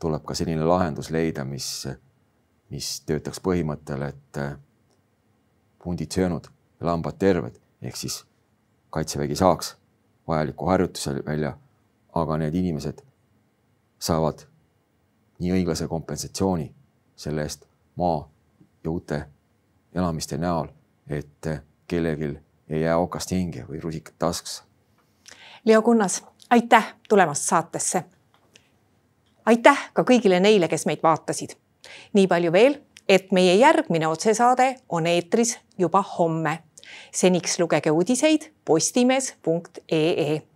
tuleb 0.02 0.24
ka 0.26 0.34
selline 0.38 0.64
lahendus 0.66 1.10
leida, 1.14 1.44
mis, 1.46 1.68
mis 2.70 2.92
töötaks 3.06 3.42
põhimõttel, 3.42 4.06
et 4.08 4.42
hundid 5.84 6.14
söönud 6.14 6.46
lambad 6.82 7.18
terved, 7.18 7.58
ehk 7.82 7.98
siis 7.98 8.22
kaitsevägi 8.94 9.38
saaks 9.38 9.76
vajaliku 10.28 10.68
harjutuse 10.70 11.16
välja, 11.26 11.56
aga 12.14 12.38
need 12.38 12.54
inimesed 12.54 13.02
saavad 14.02 14.44
nii 15.42 15.52
õiglase 15.56 15.88
kompensatsiooni 15.90 16.68
selle 17.16 17.42
eest 17.42 17.64
maa 17.96 18.28
ja 18.84 18.90
uute 18.90 19.24
elamiste 19.94 20.38
näol, 20.38 20.68
et 21.08 21.48
kellelgi 21.86 22.38
ei 22.68 22.80
jää 22.80 22.98
okast 22.98 23.30
hinge 23.30 23.64
või 23.68 23.80
rusikat 23.80 24.14
taskusse. 24.18 24.62
Leo 25.64 25.82
Kunnas, 25.82 26.24
aitäh 26.50 26.94
tulemast 27.08 27.42
saatesse. 27.42 28.04
aitäh 29.44 29.90
ka 29.92 30.02
kõigile 30.02 30.40
neile, 30.40 30.68
kes 30.68 30.86
meid 30.86 31.02
vaatasid. 31.02 31.56
nii 32.12 32.26
palju 32.26 32.52
veel, 32.52 32.80
et 33.08 33.32
meie 33.32 33.54
järgmine 33.54 34.08
otsesaade 34.08 34.76
on 34.88 35.06
eetris 35.06 35.58
juba 35.78 36.02
homme. 36.18 36.58
seniks 37.12 37.58
lugege 37.58 37.90
uudiseid 37.90 38.52
postimees.ee 38.64 40.51